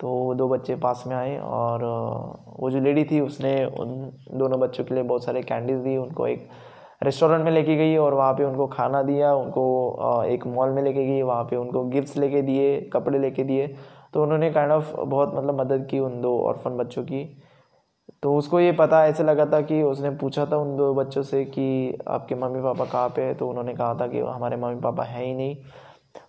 तो 0.00 0.08
वो 0.08 0.34
दो 0.34 0.48
बच्चे 0.48 0.74
पास 0.76 1.04
में 1.06 1.14
आए 1.16 1.36
और 1.38 1.84
वो 2.60 2.70
जो 2.70 2.80
लेडी 2.80 3.04
थी, 3.04 3.20
उसने 3.20 3.64
उन 3.64 4.10
दोनों 4.34 4.60
बच्चों 4.60 4.84
के 4.84 4.94
लिए 4.94 5.02
बहुत 5.02 5.24
सारे 5.24 5.42
कैंडीज़ 5.42 5.78
दी 5.78 5.96
उनको 5.96 6.26
एक 6.26 6.48
रेस्टोरेंट 7.02 7.44
में 7.44 7.50
लेके 7.52 7.76
गई 7.76 7.96
और 7.96 8.14
वहाँ 8.14 8.32
पे 8.34 8.44
उनको 8.44 8.66
खाना 8.66 9.02
दिया। 9.02 9.34
उनको 9.34 10.22
एक 10.24 10.46
मॉल 10.46 10.70
में 10.70 10.82
लेके 10.82 11.06
गई। 11.06 11.22
वहाँ 11.22 11.44
पे 11.44 11.56
उनको 11.56 11.84
गिफ्ट्स 11.84 12.16
लेके 12.16 12.42
दिए, 12.42 12.80
कपड़े 12.92 13.18
लेके 13.18 13.44
दिए। 13.44 13.74
तो 14.16 14.22
उन्होंने 14.22 14.50
काइंड 14.50 14.72
ऑफ़ 14.72 14.94
बहुत 14.96 15.34
मतलब 15.34 15.60
मदद 15.60 15.86
की 15.86 15.98
उन 15.98 16.20
दो 16.20 16.30
ऑर्फन 16.40 16.76
बच्चों 16.76 17.02
की। 17.04 17.22
तो 18.22 18.34
उसको 18.36 18.60
ये 18.60 18.70
पता, 18.72 19.04
ऐसे 19.06 19.24
लगा 19.24 19.44
था 19.46 19.60
कि 19.60 19.82
उसने 19.82 20.10
पूछा 20.10 20.46
था 20.46 20.56
उन 20.56 20.76
दो 20.76 20.92
बच्चों 20.94 21.22
से 21.22 21.44
कि 21.44 21.98
आपके 22.08 22.34
मम्मी 22.34 22.62
पापा 22.62 22.84
कहाँ 22.84 23.08
पे 23.08 23.22
है? 23.22 23.34
तो 23.34 23.48
उन्होंने 23.48 23.74
कहा 23.74 23.94
था 23.94 24.06
कि 24.06 24.20
हमारे 24.20 24.56
मम्मी 24.56 24.80
पापा 24.80 25.04
हैं 25.04 25.24
ही 25.24 25.34
नहीं। 25.34 25.56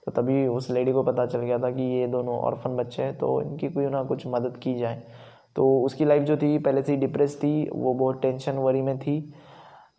तो 0.05 0.11
तभी 0.11 0.45
उस 0.47 0.69
लेडी 0.71 0.93
को 0.93 1.03
पता 1.03 1.25
चल 1.25 1.39
गया 1.39 1.59
था 1.59 1.71
कि 1.71 1.83
ये 1.83 2.07
दोनों 2.07 2.37
ऑर्फन 2.39 2.75
बच्चे 2.75 3.03
हैं 3.03 3.17
तो 3.17 3.41
इनकी 3.41 3.69
कोई 3.69 3.85
ना 3.85 4.03
कुछ 4.03 4.27
मदद 4.27 4.57
की 4.57 4.75
जाए। 4.75 5.01
तो 5.55 5.69
उसकी 5.85 6.05
लाइफ 6.05 6.23
जो 6.23 6.37
थी, 6.37 6.57
पहले 6.57 6.83
से 6.83 6.91
ही 6.91 6.97
डिप्रेस 6.97 7.37
थी, 7.37 7.69
वो 7.73 7.93
बहुत 7.93 8.21
टेंशन 8.21 8.57
वरी 8.57 8.81
में 8.81 8.97
थी। 8.99 9.33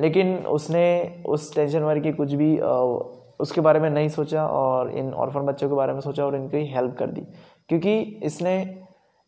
लेकिन 0.01 0.37
उसने 0.47 1.23
उस 1.27 1.55
टेंशन 1.55 1.83
वरी 1.83 2.01
की 2.01 2.13
कुछ 2.13 2.33
भी 2.33 2.59
उसके 3.41 3.61
बारे 3.61 3.81
में 3.81 3.91
नहीं 3.91 4.09
सोचा 4.09 4.47
और 4.47 4.91
इन 4.91 5.13
ऑर्फन 5.15 5.41
बच्चों 5.41 5.69
के 5.69 5.75
बारे 5.75 5.93
में 5.93 6.01
सोचा 6.01 6.25
और 6.27 6.35
इनकी 6.37 6.65
हेल्प 6.67 6.97
कर 6.99 7.07
दी। 7.07 7.27
क्योंकि 7.71 7.99
इसने 8.25 8.55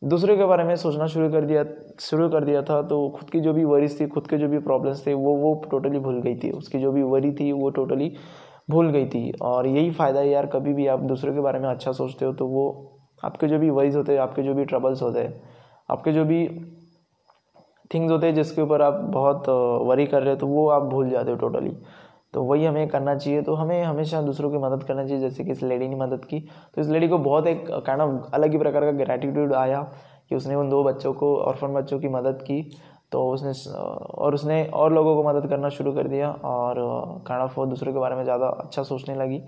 दूसरे 0.03 0.37
के 0.37 0.45
बारे 0.45 0.65
में 0.65 0.75
सोचना 0.77 1.07
शुरू 1.07 1.29
कर 1.31 1.45
दिया, 1.45 1.65
शुरू 2.01 2.29
कर 2.29 2.45
दिया 2.45 2.63
था 2.63 2.81
तो 2.83 3.09
खुद 3.11 3.31
की 3.31 3.41
जो 3.41 3.53
भी 3.53 3.65
वरीज 3.65 4.01
थी, 4.01 4.07
खुद 4.07 4.27
के 4.27 4.37
जो 4.39 4.49
भी 4.49 4.59
प्रॉब्लम्स 4.61 5.07
थे, 5.07 5.15
वो 5.15 5.35
वो 5.37 5.55
टोटली 5.71 5.99
भूल 5.99 6.21
गई 6.23 6.37
थी। 6.37 6.51
उसकी 6.53 6.79
जो 6.79 6.93
भी 6.93 7.03
वरी 7.05 7.33
थी, 7.33 7.51
वो 7.53 7.71
टोटली 7.71 8.13
भूल 8.71 8.91
गई 8.91 9.07
थी। 9.07 9.31
और 9.43 9.67
यही 9.67 9.91
फ़ायदा 9.91 10.21
है 10.21 10.29
यार, 10.29 10.47
कभी 10.47 10.73
भी 10.75 10.87
आप 10.87 11.01
दूसरे 11.03 11.33
के 11.33 11.41
बारे 11.41 11.59
में 11.59 11.69
अच्छा 11.69 11.93
सोचते 11.93 12.25
हो 12.25 12.33
तो 12.33 12.47
वो 12.47 12.67
आपके 13.25 13.47
जो 13.49 13.59
भी 13.59 13.71
वरीज 13.71 13.97
होते 13.97 14.13
हैं, 14.13 14.21
आपके 14.21 14.43
जो 14.43 14.55
भी 14.55 14.65
ट्रबल्स 14.65 15.03
होते 15.03 15.19
हैं, 15.19 15.41
आपके 15.89 16.13
जो 16.13 16.25
भी 16.25 16.47
थिंग्स 17.91 18.11
होते 18.11 18.27
हैं, 18.27 18.35
जिसके 18.35 18.63
ऊपर 18.63 18.83
आप 18.83 18.95
बहुत 19.11 19.49
वरी 19.87 20.07
कर 20.07 20.23
रहे 20.23 20.31
हो 20.31 20.37
तो 20.37 20.47
वो 20.47 20.69
आप 20.71 20.83
भूल 20.83 21.11
जाते 21.11 21.31
हो 21.31 21.37
टोटली 21.39 21.77
तो 22.35 22.43
वही 22.45 22.65
हमें 22.65 22.89
करना 22.89 23.15
चाहिए। 23.15 23.43
तो 23.43 23.55
हमें 23.55 23.83
हमेशा 23.83 24.21
दूसरों 24.23 24.51
की 24.51 24.59
मदद 24.59 24.83
करना 24.85 25.05
चाहिए, 25.05 25.21
जैसे 25.21 25.45
कि 25.45 25.51
इस 25.51 25.63
लेडी 25.63 25.89
ने 25.89 25.97
मदद 25.97 26.25
की। 26.25 26.41
तो 26.75 26.81
इस 26.81 26.89
लेडी 26.89 27.09
को 27.09 27.19
बहुत 27.19 27.47
एक 27.47 27.67
काइंड 27.87 28.03
ऑफ़ 28.03 28.31
अलग 28.35 28.53
ही 28.53 28.59
प्रकार 28.59 28.85
का 28.85 28.93
ग्रेटिट्यूड 29.05 29.55
आया 29.55 29.83
कि 30.29 30.37
उसने 30.37 30.55
उन 30.55 30.71
दो 30.71 30.83
बच्चों 30.85 31.13
को 31.13 31.35
और 31.37 31.45
ऑर्फन 31.45 31.75
बच्चों 31.75 31.99
की 32.01 32.09
मदद 32.09 32.43
की। 32.43 32.63
तो 33.13 33.29
उसने 33.31 33.53
और 34.15 34.35
उसने 34.35 34.65
और 34.75 34.93
लोगों 34.93 35.15
को 35.17 35.29
मदद 35.29 35.49
करना 35.49 35.69
शुरू 35.69 35.93
कर 35.93 36.09
दिया 36.09 36.31
और 36.31 36.77
काइंड 37.27 37.43
ऑफ़ 37.45 37.55
वो 37.57 37.67
दूसरों 37.67 37.93
के 37.93 37.99
बारे 37.99 38.17
में 38.17 38.23
ज़्यादा 38.25 38.47
अच्छा 38.47 38.83
सोचने 38.83 39.15
लगी 39.15 39.43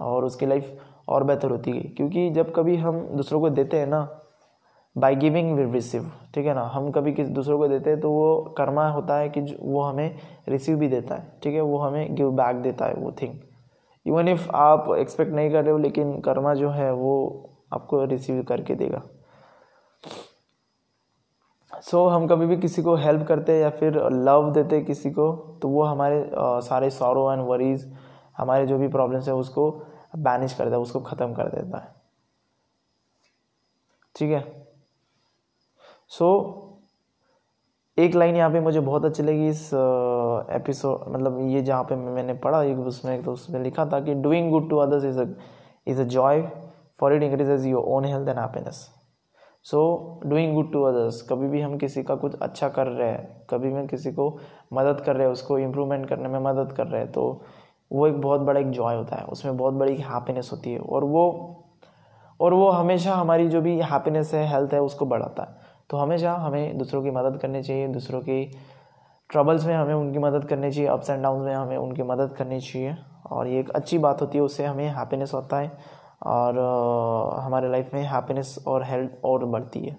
और 0.00 0.24
उसकी 0.24 0.46
लाइफ 0.46 0.76
और 1.08 1.24
बेहतर 1.24 1.50
होती 1.50 1.72
गई। 1.72 1.88
क्योंकि 1.96 2.30
जब 2.30 2.52
कभी 2.54 2.76
हम 2.76 3.00
दूसरों 3.16 3.40
को 3.40 3.50
देते 3.50 3.78
हैं 3.78 3.86
ना 3.86 4.00
बाय 4.96 5.14
गिविंग 5.14 5.54
विल 5.56 5.70
रिसीव 5.70 6.10
ठीक 6.34 6.46
है 6.46 6.54
ना? 6.54 6.62
हम 6.64 6.90
कभी 6.90 7.12
किसी 7.12 7.30
दूसरों 7.30 7.58
को 7.58 7.68
देते 7.68 7.90
हैं 7.90 8.00
तो 8.00 8.10
वो 8.10 8.54
कर्मा 8.58 8.88
होता 8.90 9.16
है 9.18 9.28
कि 9.28 9.40
वो 9.60 9.82
हमें 9.82 10.18
रिसीव 10.48 10.78
भी 10.78 10.88
देता 10.88 11.14
है। 11.14 11.38
ठीक 11.42 11.54
है? 11.54 11.60
वो 11.60 11.78
हमें 11.78 12.14
गिव 12.16 12.30
बैक 12.32 12.56
देता 12.56 12.86
है 12.86 12.94
वो 12.94 13.12
थिंग 13.12 13.34
इवन 14.06 14.28
इफ़ 14.28 14.48
आप 14.54 14.94
एक्सपेक्ट 14.98 15.32
नहीं 15.32 15.50
कर 15.50 15.62
रहे 15.62 15.72
हो 15.72 15.78
लेकिन 15.78 16.20
कर्मा 16.20 16.54
जो 16.54 16.70
है 16.70 16.92
वो 16.92 17.14
आपको 17.72 18.04
रिसीव 18.04 18.42
करके 18.42 18.74
देगा। 18.74 19.02
सो 21.72 22.04
so, 22.04 22.12
हम 22.12 22.26
कभी 22.26 22.46
भी 22.46 22.56
किसी 22.56 22.82
को 22.82 22.94
हेल्प 22.96 23.26
करते 23.26 23.52
हैं 23.52 23.60
या 23.60 23.70
फिर 23.70 23.96
लव 24.12 24.50
देते 24.52 24.80
किसी 24.82 25.10
को 25.10 25.30
तो 25.62 25.68
वो 25.68 25.82
हमारे 25.82 26.20
आ, 26.38 26.60
सारे 26.60 26.90
सॉरो 26.90 27.32
एंड 27.32 27.42
वरीज 27.42 27.92
हमारे 28.36 28.66
जो 28.66 28.78
भी 28.78 28.88
प्रॉब्लम्स 28.88 29.28
है 29.28 29.34
उसको 29.34 29.70
बैनिश 30.16 30.54
कर 30.54 30.64
देता 30.64 30.76
है 30.76 30.82
उसको 30.82 31.00
ख़त्म 31.00 31.34
कर 31.34 31.48
देता 31.48 31.78
है। 31.78 31.94
ठीक 34.14 34.30
है? 34.30 34.65
सो 36.08 36.26
so, 36.26 38.00
एक 38.00 38.14
लाइन 38.14 38.36
यहाँ 38.36 38.50
पे 38.50 38.60
मुझे 38.60 38.80
बहुत 38.80 39.04
अच्छी 39.04 39.22
लगी 39.22 39.48
इस 39.48 39.70
एपिसोड 40.50 41.04
मतलब 41.08 41.38
ये 41.40 41.62
जहाँ 41.62 41.84
पे 41.84 41.96
मैंने 41.96 42.34
पढ़ा 42.34 42.62
एक 42.62 42.78
उसमें 42.78 43.22
तो 43.22 43.32
उसमें 43.32 43.60
लिखा 43.60 43.86
था 43.86 44.00
कि 44.00 44.14
doing 44.14 44.50
good 44.50 44.70
to 44.70 44.76
others 44.76 45.04
is 45.04 45.20
a 45.20 45.24
is 45.86 46.00
a 46.00 46.04
joy 46.04 46.48
for 47.00 47.14
it 47.14 47.22
increases 47.22 47.66
your 47.66 47.84
own 47.84 48.04
health 48.04 48.28
and 48.28 48.38
happiness 48.38 48.90
so 49.62 49.80
doing 50.26 50.54
good 50.54 50.72
to 50.72 50.82
others 50.82 51.22
कभी 51.22 51.48
भी 51.48 51.60
हम 51.60 51.78
किसी 51.78 52.02
का 52.02 52.14
कुछ 52.14 52.34
अच्छा 52.42 52.68
कर 52.68 52.86
रहे 52.86 53.08
हैं 53.08 53.46
कभी 53.50 53.70
भी 53.70 53.86
किसी 53.86 54.12
को 54.12 54.38
मदद 54.72 55.00
कर 55.00 55.16
रहे 55.16 55.26
हैं 55.26 55.32
उसको 55.32 55.58
इम्प्रूवमेंट 55.58 56.08
करने 56.08 56.28
में 56.28 56.40
मदद 56.40 56.72
कर 56.72 56.86
रहे 56.86 57.02
हैं 57.02 57.12
तो 57.12 57.42
वो 57.92 58.06
एक 58.06 58.20
बहुत 58.20 58.40
बड़ा 58.40 58.60
एक 58.60 58.70
जॉय 58.70 58.96
होता 58.96 59.16
है 59.16 59.24
उसमें 59.24 59.56
बहुत 59.56 59.74
बड़ी 59.74 59.96
हैप्पीनेस 59.96 60.50
होती 60.52 60.72
है 60.72 60.78
और 60.78 61.04
वो 61.04 61.56
और 62.40 62.54
वो 62.54 62.70
हमेशा 62.70 63.14
हमारी 63.14 63.48
जो 63.48 63.60
भी 63.60 63.80
हैप्पीनेस 63.80 64.34
है 64.34 64.46
हेल्थ 64.46 64.72
है 64.72 64.80
उसको 64.82 65.06
बढ़ाता 65.06 65.42
है। 65.42 65.65
तो 65.90 65.96
हमेशा 65.96 66.32
हमें 66.34 66.78
दूसरों 66.78 67.02
की 67.02 67.10
मदद 67.10 67.38
करनी 67.42 67.62
चाहिए, 67.62 67.88
दूसरों 67.88 68.20
की 68.20 68.44
ट्रबल्स 69.30 69.66
में 69.66 69.74
हमें 69.74 69.94
उनकी 69.94 70.18
मदद 70.18 70.44
करनी 70.44 70.70
चाहिए 70.70 70.88
अप्स 70.90 71.10
एंड 71.10 71.22
डाउन 71.22 71.40
में 71.40 71.54
हमें 71.54 71.76
उनकी 71.76 72.02
मदद 72.02 72.34
करनी 72.38 72.60
चाहिए। 72.60 72.96
और 73.30 73.46
ये 73.46 73.60
एक 73.60 73.70
अच्छी 73.70 73.98
बात 73.98 74.20
होती 74.22 74.38
है, 74.38 74.44
उससे 74.44 74.64
हमें 74.64 74.88
हैप्पीनेस 74.88 75.32
होता 75.34 75.58
है 75.58 75.70
और 76.24 76.58
हमारे 77.40 77.70
लाइफ 77.70 77.94
में 77.94 78.02
हैप्पीनेस 78.02 78.58
और 78.66 78.84
हेल्थ 78.84 79.24
और 79.24 79.44
बढ़ती 79.44 79.80
है। 79.80 79.96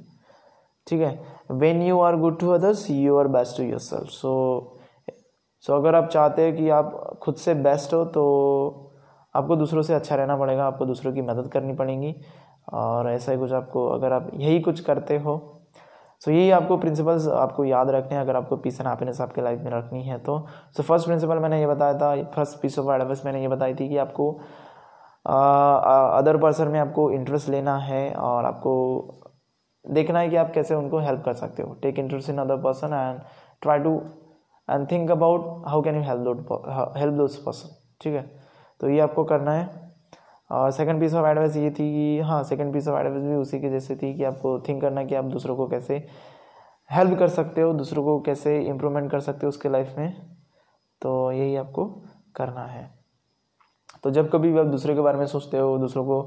ठीक 0.88 1.02
है? 1.02 1.20
When 1.52 1.82
you 1.82 2.00
are 2.02 2.16
good 2.16 2.40
to 2.40 2.50
others 2.52 2.90
you 2.92 3.18
are 3.18 3.28
best 3.28 3.58
to 3.58 3.64
yourself 3.80 4.10
so 4.10 4.74
so 5.64 5.76
अगर 5.76 5.96
आप 5.96 6.08
चाहते 6.08 6.42
हैं 6.42 6.56
कि 6.56 6.70
आप 6.70 7.20
खुद 7.24 7.36
से 7.36 7.54
बेस्ट 7.54 7.94
हो 7.94 8.04
तो 8.06 8.24
आपको 9.36 9.56
दूसरों 9.56 9.82
से 9.82 9.94
अच्छा 9.94 10.16
रहना 10.16 10.36
पड़ेगा, 10.38 10.66
आपको 10.66 10.86
दूसरों 10.86 11.14
की 11.14 11.22
मदद 11.22 11.48
करनी 11.48 11.74
पड़ेगी। 11.74 12.16
और 12.74 13.10
ऐसा 13.10 13.32
ही 13.32 13.38
कुछ 13.38 13.52
आपको, 13.52 13.88
अगर 13.88 14.14
आप 14.14 14.30
यही 14.34 14.60
कुछ 14.60 14.80
करते 14.80 15.18
हो 15.18 15.38
सो 16.22 16.32
यही 16.32 16.50
आपको 16.52 16.78
प्रिंसिपल्स 16.78 17.28
आपको 17.30 17.66
याद 17.66 17.90
रखने 17.90 18.16
हैं, 18.16 18.22
अगर 18.22 18.36
आपको 18.36 18.58
पीस 18.58 18.80
एंड 18.80 18.88
हैप्पीनेस 18.88 19.22
आपके 19.22 19.42
लाइफ 19.42 19.60
में 19.62 19.72
रखनी 19.72 20.04
है 20.04 20.18
तो। 20.20 20.40
सो 20.78 20.84
फ़र्स्ट 20.84 21.06
प्रिंसिपल 21.06 21.40
मैंने 21.40 21.60
ये 21.60 21.68
बताया 21.68 21.94
था 21.94 22.16
फ़र्स्ट 22.36 22.62
पीस 22.62 22.80
ऑफ़ 22.80 22.92
एडवाइस 22.92 23.26
मैंने 23.26 23.42
ये 23.42 23.48
बताई 23.48 23.74
थी 23.76 23.90
कि 23.90 23.98
आपको 23.98 24.32
अदर 25.26 26.38
पर्सन 26.38 26.68
में 26.68 26.80
आपको 26.80 27.10
इंटरेस्ट 27.12 27.50
लेना 27.50 27.78
है 27.80 28.12
और 28.14 28.46
आपको 28.46 28.74
देखना 29.86 30.20
है 30.20 30.30
कि 30.30 30.36
आप 30.36 30.52
कैसे 30.54 30.76
उनको 30.76 31.00
हेल्प 31.00 31.24
कर 31.26 31.34
सकते 31.34 31.64
हो। 31.64 31.74
Take 31.82 32.00
interest 32.00 32.30
in 32.30 32.38
other 32.38 32.58
person 32.62 32.94
and 32.94 33.20
try 33.62 33.80
to 33.80 33.96
and 34.70 34.90
think 34.92 35.12
about 35.12 35.68
how 35.68 35.82
can 35.82 35.96
you 35.96 36.02
help 36.04 36.94
help 36.98 37.14
those 37.14 37.36
person 37.44 37.76
ठीक 38.02 38.14
है? 38.14 38.22
तो 38.82 38.90
ये 38.90 39.00
आपको 39.00 39.24
करना 39.24 39.52
है। 39.52 39.87
और 40.52 40.72
सेकंड 40.72 41.00
पीस 41.00 41.14
ऑफ़ 41.14 41.26
एडवाइस 41.26 41.56
ये 41.56 41.70
थी 41.70 41.92
कि 41.94 42.20
हाँ 42.20 42.44
सेकंड 42.44 42.74
पीस 42.74 42.88
ऑफ़ 42.88 43.00
एडवाइस 43.00 43.24
भी 43.24 43.36
उसी 43.36 43.60
के 43.60 43.70
जैसे 43.70 43.96
थी 43.96 44.14
कि 44.18 44.24
आपको 44.24 44.60
थिंक 44.60 44.82
करना 44.82 45.04
कि 45.04 45.16
आप 45.16 45.26
दूसरों 45.26 45.56
को 45.56 45.68
कैसे 45.68 45.96
हेल्प 46.90 47.18
कर 47.20 47.28
सकते 47.28 47.62
हो, 47.62 47.74
दूसरों 47.74 48.04
को 48.04 48.20
कैसे 48.20 48.60
इम्प्रूवमेंट 48.60 49.10
कर 49.12 49.20
सकते 49.20 49.46
हो 49.46 49.50
उसके 49.50 49.70
लाइफ 49.70 49.96
में। 49.98 50.14
तो 51.02 51.32
यही 51.32 51.56
आपको 51.56 51.86
करना 52.36 52.66
है। 52.66 52.90
तो 54.04 54.12
जब 54.12 54.30
कभी 54.32 54.52
भी 54.52 54.60
आप 54.60 54.66
दूसरे 54.66 54.96
के 54.96 55.02
बारे 55.02 55.18
में 55.18 55.26
सोचते 55.26 55.58
हो, 55.58 55.78
दूसरों 55.78 56.06
को, 56.06 56.22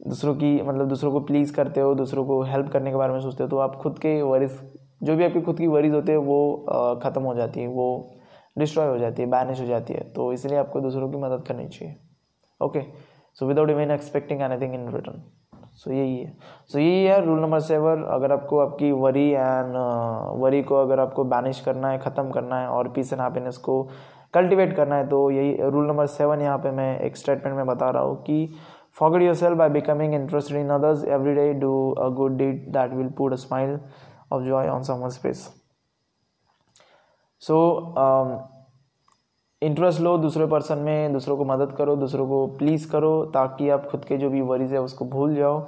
दूसरों 0.00 0.34
की 0.34 0.60
मतलब 0.62 0.88
दूसरों 0.88 1.12
को 1.12 1.20
प्लीज़ 1.20 1.52
करते 1.54 1.80
हो, 1.80 1.94
दूसरों 1.94 2.24
को 2.26 2.42
हेल्प 2.42 2.70
करने 2.72 2.90
के 2.90 2.96
बारे 2.96 3.12
में 3.12 3.20
सोचते 3.20 3.42
हो 3.42 3.48
तो 3.48 3.58
आप 3.58 3.76
खुद 3.76 3.98
के 3.98 4.20
वरीज 4.22 4.60
जो 5.02 5.16
भी 5.16 5.24
आपकी 5.24 5.40
खुद 5.40 5.58
की 5.58 5.66
वरीज 5.66 5.92
होते 5.92 6.12
हैं, 6.12 6.18
वो 6.18 6.98
ख़त्म 7.02 7.22
हो 7.22 7.34
जाती 7.34 7.60
है, 7.60 7.66
वो 7.66 8.16
डिस्ट्रॉय 8.58 8.88
हो 8.88 8.98
जाती 8.98 9.22
है 9.22 9.28
बैनिश 9.28 9.60
हो 9.60 9.66
जाती 9.66 9.94
है। 9.94 10.00
तो 10.12 10.32
इसलिए 10.32 10.58
आपको 10.58 10.80
दूसरों 10.80 11.10
की 11.10 11.16
मदद 11.16 11.44
करनी 11.46 11.68
चाहिए। 11.68 11.96
Okay 12.60 12.82
so 13.38 13.46
without 13.46 13.70
even 13.70 13.90
expecting 13.90 14.42
anything 14.42 14.74
in 14.74 14.88
return 14.94 15.22
so 15.74 15.90
यही 15.92 16.16
है. 16.16 16.32
सो 16.68 16.78
so, 16.78 16.84
यही 16.84 17.04
है 17.04 17.20
रूल 17.24 17.38
नंबर 17.40 17.60
सेवन 17.60 18.02
अगर 18.12 18.32
आपको 18.32 18.58
आपकी 18.58 18.90
वरी 18.92 19.28
एंड 19.30 19.76
वरी 20.42 20.62
को 20.62 20.74
अगर 20.76 21.00
आपको 21.00 21.24
बैनिश 21.24 21.60
करना 21.60 21.90
है 21.90 21.98
ख़त्म 21.98 22.30
करना 22.30 22.60
है 22.60 22.68
और 22.68 22.88
पीस 22.88 23.12
एंड 23.12 23.22
हैप्पीनेस 23.22 23.56
को 23.58 23.82
कल्टिवेट 24.34 24.74
करना 24.76 24.96
है 24.96 25.06
तो 25.08 25.30
यही 25.30 25.70
रूल 25.70 25.86
नंबर 25.86 26.06
सेवन 26.08 26.40
यहाँ 26.40 26.58
पे 26.58 26.70
मैं 26.70 26.98
एक 27.00 27.16
स्टेटमेंट 27.16 27.56
में 27.56 27.66
बता 27.66 27.90
रहा 27.90 28.02
हूँ 28.02 28.22
कि 28.22 28.54
forget 28.98 29.22
yourself 29.34 29.56
by 29.58 29.68
becoming 29.68 30.14
interested 30.14 30.58
in 30.58 30.70
others 30.70 31.04
every 31.04 31.34
day 31.34 31.52
do 31.60 31.72
a 31.92 32.08
good 32.14 32.36
deed 32.38 32.68
that 32.72 32.92
will 32.92 33.08
put 33.18 33.32
a 33.32 33.36
smile 33.36 33.78
of 34.32 34.42
joy 34.42 34.68
on 34.68 34.82
someone 34.82 35.08
space 35.08 35.48
so 37.42 37.58
interest 39.62 40.00
लो 40.00 40.16
दूसरे 40.18 40.46
पर्सन 40.46 40.78
में, 40.78 41.12
दूसरों 41.12 41.36
को 41.36 41.44
मदद 41.44 41.72
करो, 41.78 41.96
दूसरों 41.96 42.26
को 42.28 42.46
प्लीज़ 42.58 42.90
करो 42.90 43.24
ताकि 43.34 43.68
आप 43.70 43.86
खुद 43.86 44.04
के 44.04 44.16
जो 44.16 44.30
भी 44.30 44.40
वरीज 44.42 44.72
है 44.72 44.80
उसको 44.80 45.04
भूल 45.06 45.34
जाओ। 45.34 45.66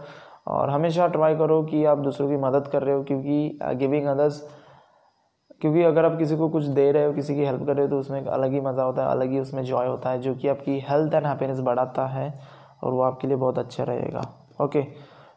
और 0.49 0.71
हमेशा 0.71 1.07
ट्राई 1.09 1.37
करो 1.37 1.63
कि 1.63 1.85
आप 1.85 1.99
दूसरों 1.99 2.29
की 2.29 2.37
मदद 2.37 2.69
कर 2.69 2.83
रहे 2.83 2.95
हो 2.95 3.03
क्योंकि 3.05 3.59
गिविंग 3.77 4.07
अदर्स 4.07 4.41
क्योंकि 5.61 5.83
अगर 5.83 6.05
आप 6.05 6.17
किसी 6.19 6.37
को 6.37 6.49
कुछ 6.49 6.65
दे 6.67 6.91
रहे 6.93 7.05
हो, 7.05 7.13
किसी 7.13 7.35
की 7.35 7.45
हेल्प 7.45 7.67
कर 7.67 7.77
रहे 7.77 7.85
हो 7.85 7.91
तो 7.91 7.99
उसमें 7.99 8.21
एक 8.21 8.27
अलग 8.29 8.53
ही 8.53 8.61
मज़ा 8.61 8.83
होता 8.83 9.03
है, 9.03 9.11
अलग 9.11 9.31
ही 9.31 9.39
उसमें 9.41 9.63
जॉय 9.65 9.87
होता 9.87 10.11
है, 10.11 10.21
जो 10.21 10.35
कि 10.35 10.49
आपकी 10.49 10.79
हेल्थ 10.89 11.15
एंड 11.15 11.27
हैप्पीनेस 11.27 11.61
बढ़ाता 11.61 12.07
है 12.07 12.33
और 12.83 12.93
वो 12.93 13.03
आपके 13.03 13.29
लिए 13.29 13.37
बहुत 13.37 13.59
अच्छा 13.59 13.85
रहेगा। 13.85 14.23
ओके 14.61 14.85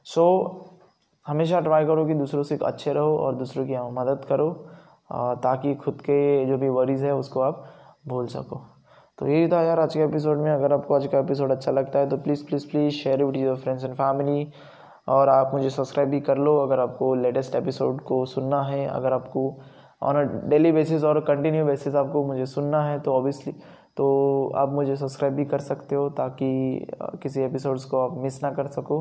सो 0.05 0.25
हमेशा 1.25 1.59
ट्राई 1.59 1.85
करो 1.85 2.05
कि 2.05 2.13
दूसरों 2.13 2.43
से 2.43 2.57
अच्छे 2.63 2.93
रहो 2.93 3.17
और 3.17 3.35
दूसरों 3.35 3.65
की 3.65 3.77
मदद 3.93 4.25
करो 4.25 4.51
ताकि 5.43 5.75
खुद 5.75 6.01
के 6.01 6.45
जो 6.45 6.57
भी 6.57 6.69
वरीज 6.71 7.03
है 7.03 7.13
उसको 7.15 7.41
आप 7.41 7.65
भूल 8.05 8.27
सको। 8.27 8.61
तो 9.19 9.27
यही 9.27 9.47
था 9.47 9.61
यार 9.61 9.79
आज 9.79 9.93
के 9.93 9.99
एपिसोड 9.99 10.37
में। 10.37 10.51
अगर 10.51 10.73
आपको 10.73 10.95
आज 10.95 11.05
का 11.07 11.19
एपिसोड 11.19 11.51
अच्छा 11.51 11.71
लगता 11.71 11.99
है 11.99 12.09
तो 12.09 12.17
please 12.17 12.45
please 12.45 12.67
please 12.71 12.93
share 12.93 13.23
with 13.23 13.35
your 13.35 13.55
friends 13.55 13.83
and 13.83 13.93
family 13.93 14.47
और 15.07 15.29
आप 15.29 15.51
मुझे 15.53 15.69
सब्सक्राइब 15.69 16.09
भी 16.09 16.19
कर 16.21 16.37
लो 16.37 16.57
अगर 16.57 16.79
आपको 16.79 17.13
लेटेस्ट 17.15 17.55
एपिसोड 17.55 18.01
को 18.01 18.23
सुनना 18.25 18.61
है। 18.61 18.85
अगर 18.87 19.13
आपको 19.13 19.49
ऑन 20.01 20.15
अ 20.15 20.21
डेली 20.49 20.71
बेसिस 20.71 21.03
और 21.03 21.19
कंटिन्यू 21.19 21.65
बेसिस 21.65 21.95
आपको 21.95 22.23
मुझे 22.25 22.45
सुनना 22.45 22.83
है 22.83 22.99
तो 22.99 23.13
ऑब्वियसली 23.13 23.53
तो 23.97 24.07
आप 24.55 24.69
मुझे 24.69 24.95
सब्सक्राइब 24.95 25.33
भी 25.33 25.45
कर 25.45 25.59
सकते 25.59 25.95
हो 25.95 26.09
ताकि 26.09 26.87
किसी 27.23 27.41
एपिसोड्स 27.41 27.85
को 27.85 27.99
आप 27.99 28.17
मिस 28.17 28.43
ना 28.43 28.51
कर 28.51 28.67
सको। 28.67 28.99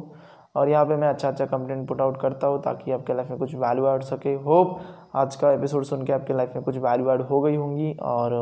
और 0.57 0.69
यहाँ 0.69 0.85
पे 0.85 0.97
मैं 0.97 1.09
अच्छा 1.09 1.29
अच्छा 1.29 1.47
कंटेंट 1.47 1.87
पुट 1.89 2.01
आउट 2.01 2.21
करता 2.21 2.47
हूँ 2.47 2.61
ताकि 2.63 2.93
आपके 2.93 3.15
लाइफ 3.15 3.31
में 3.31 3.39
कुछ 3.39 3.55
वैल्यू 3.55 3.87
ऐड 3.89 4.03
सके। 4.03 4.35
होप 4.35 4.79
आज 5.15 5.37
का 5.37 5.53
एपिसोड 5.53 5.85
सुन 5.85 6.05
के 6.05 6.13
आपके 6.13 6.35
लाइफ 6.35 6.53
में 6.55 6.65
कुछ 6.65 6.79
वैल्यू 6.79 7.11
ऐड 7.11 7.23
हो 7.23 7.41
गई 7.41 7.57
होंगी। 7.57 7.93
और 8.03 8.33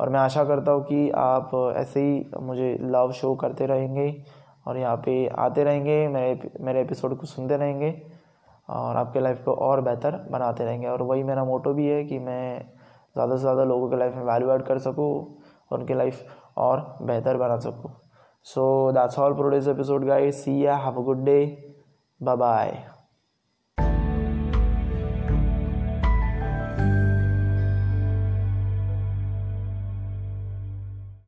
और 0.00 0.08
मैं 0.08 0.20
आशा 0.20 0.44
करता 0.44 0.72
हूँ 0.72 0.82
कि 0.84 1.10
आप 1.10 1.50
ऐसे 1.76 2.00
ही 2.00 2.24
मुझे 2.42 2.76
लव 2.82 3.12
शो 3.12 3.34
करते 3.34 3.66
रहेंगे 3.66 4.14
और 4.66 4.78
यहाँ 4.78 4.96
पे 4.96 5.26
आते 5.28 5.64
रहेंगे, 5.64 6.06
मेरे 6.08 6.50
मेरे 6.60 6.80
एपिसोड 6.80 7.16
को 7.18 7.26
सुनते 7.26 7.56
रहेंगे 7.56 7.90
और 8.68 8.96
आपके 8.96 9.20
लाइफ 9.20 9.42
को 9.44 9.52
और 9.52 9.80
बेहतर 9.80 10.16
बनाते 10.30 10.64
रहेंगे। 10.64 10.86
और 10.86 11.02
वही 11.02 11.22
मेरा 11.22 11.44
मोटो 11.44 11.74
भी 11.74 11.86
है 11.86 12.04
कि 12.04 12.18
मैं 12.18 12.60
ज़्यादा 13.14 13.36
से 13.36 13.40
ज़्यादा 13.40 13.64
लोगों 13.64 13.90
के 13.90 13.96
लाइफ 13.96 14.14
में 14.16 14.24
वैल्यू 14.24 14.50
ऐड 14.50 14.62
कर 14.62 14.78
सकूँ 14.78 15.12
और 15.72 15.78
उनकी 15.78 15.94
लाइफ 15.94 16.24
और 16.58 16.96
बेहतर 17.02 17.36
बना 17.36 17.58
सकूँ। 17.58 17.92
So 18.46 18.92
that's 18.92 19.18
all 19.18 19.34
for this 19.34 19.68
episode 19.68 20.06
guys 20.06 20.44
see 20.44 20.64
ya 20.66 20.76
have 20.76 21.00
a 21.00 21.04
good 21.04 21.24
day 21.24 21.38
bye 22.20 22.36
bye 22.36 22.93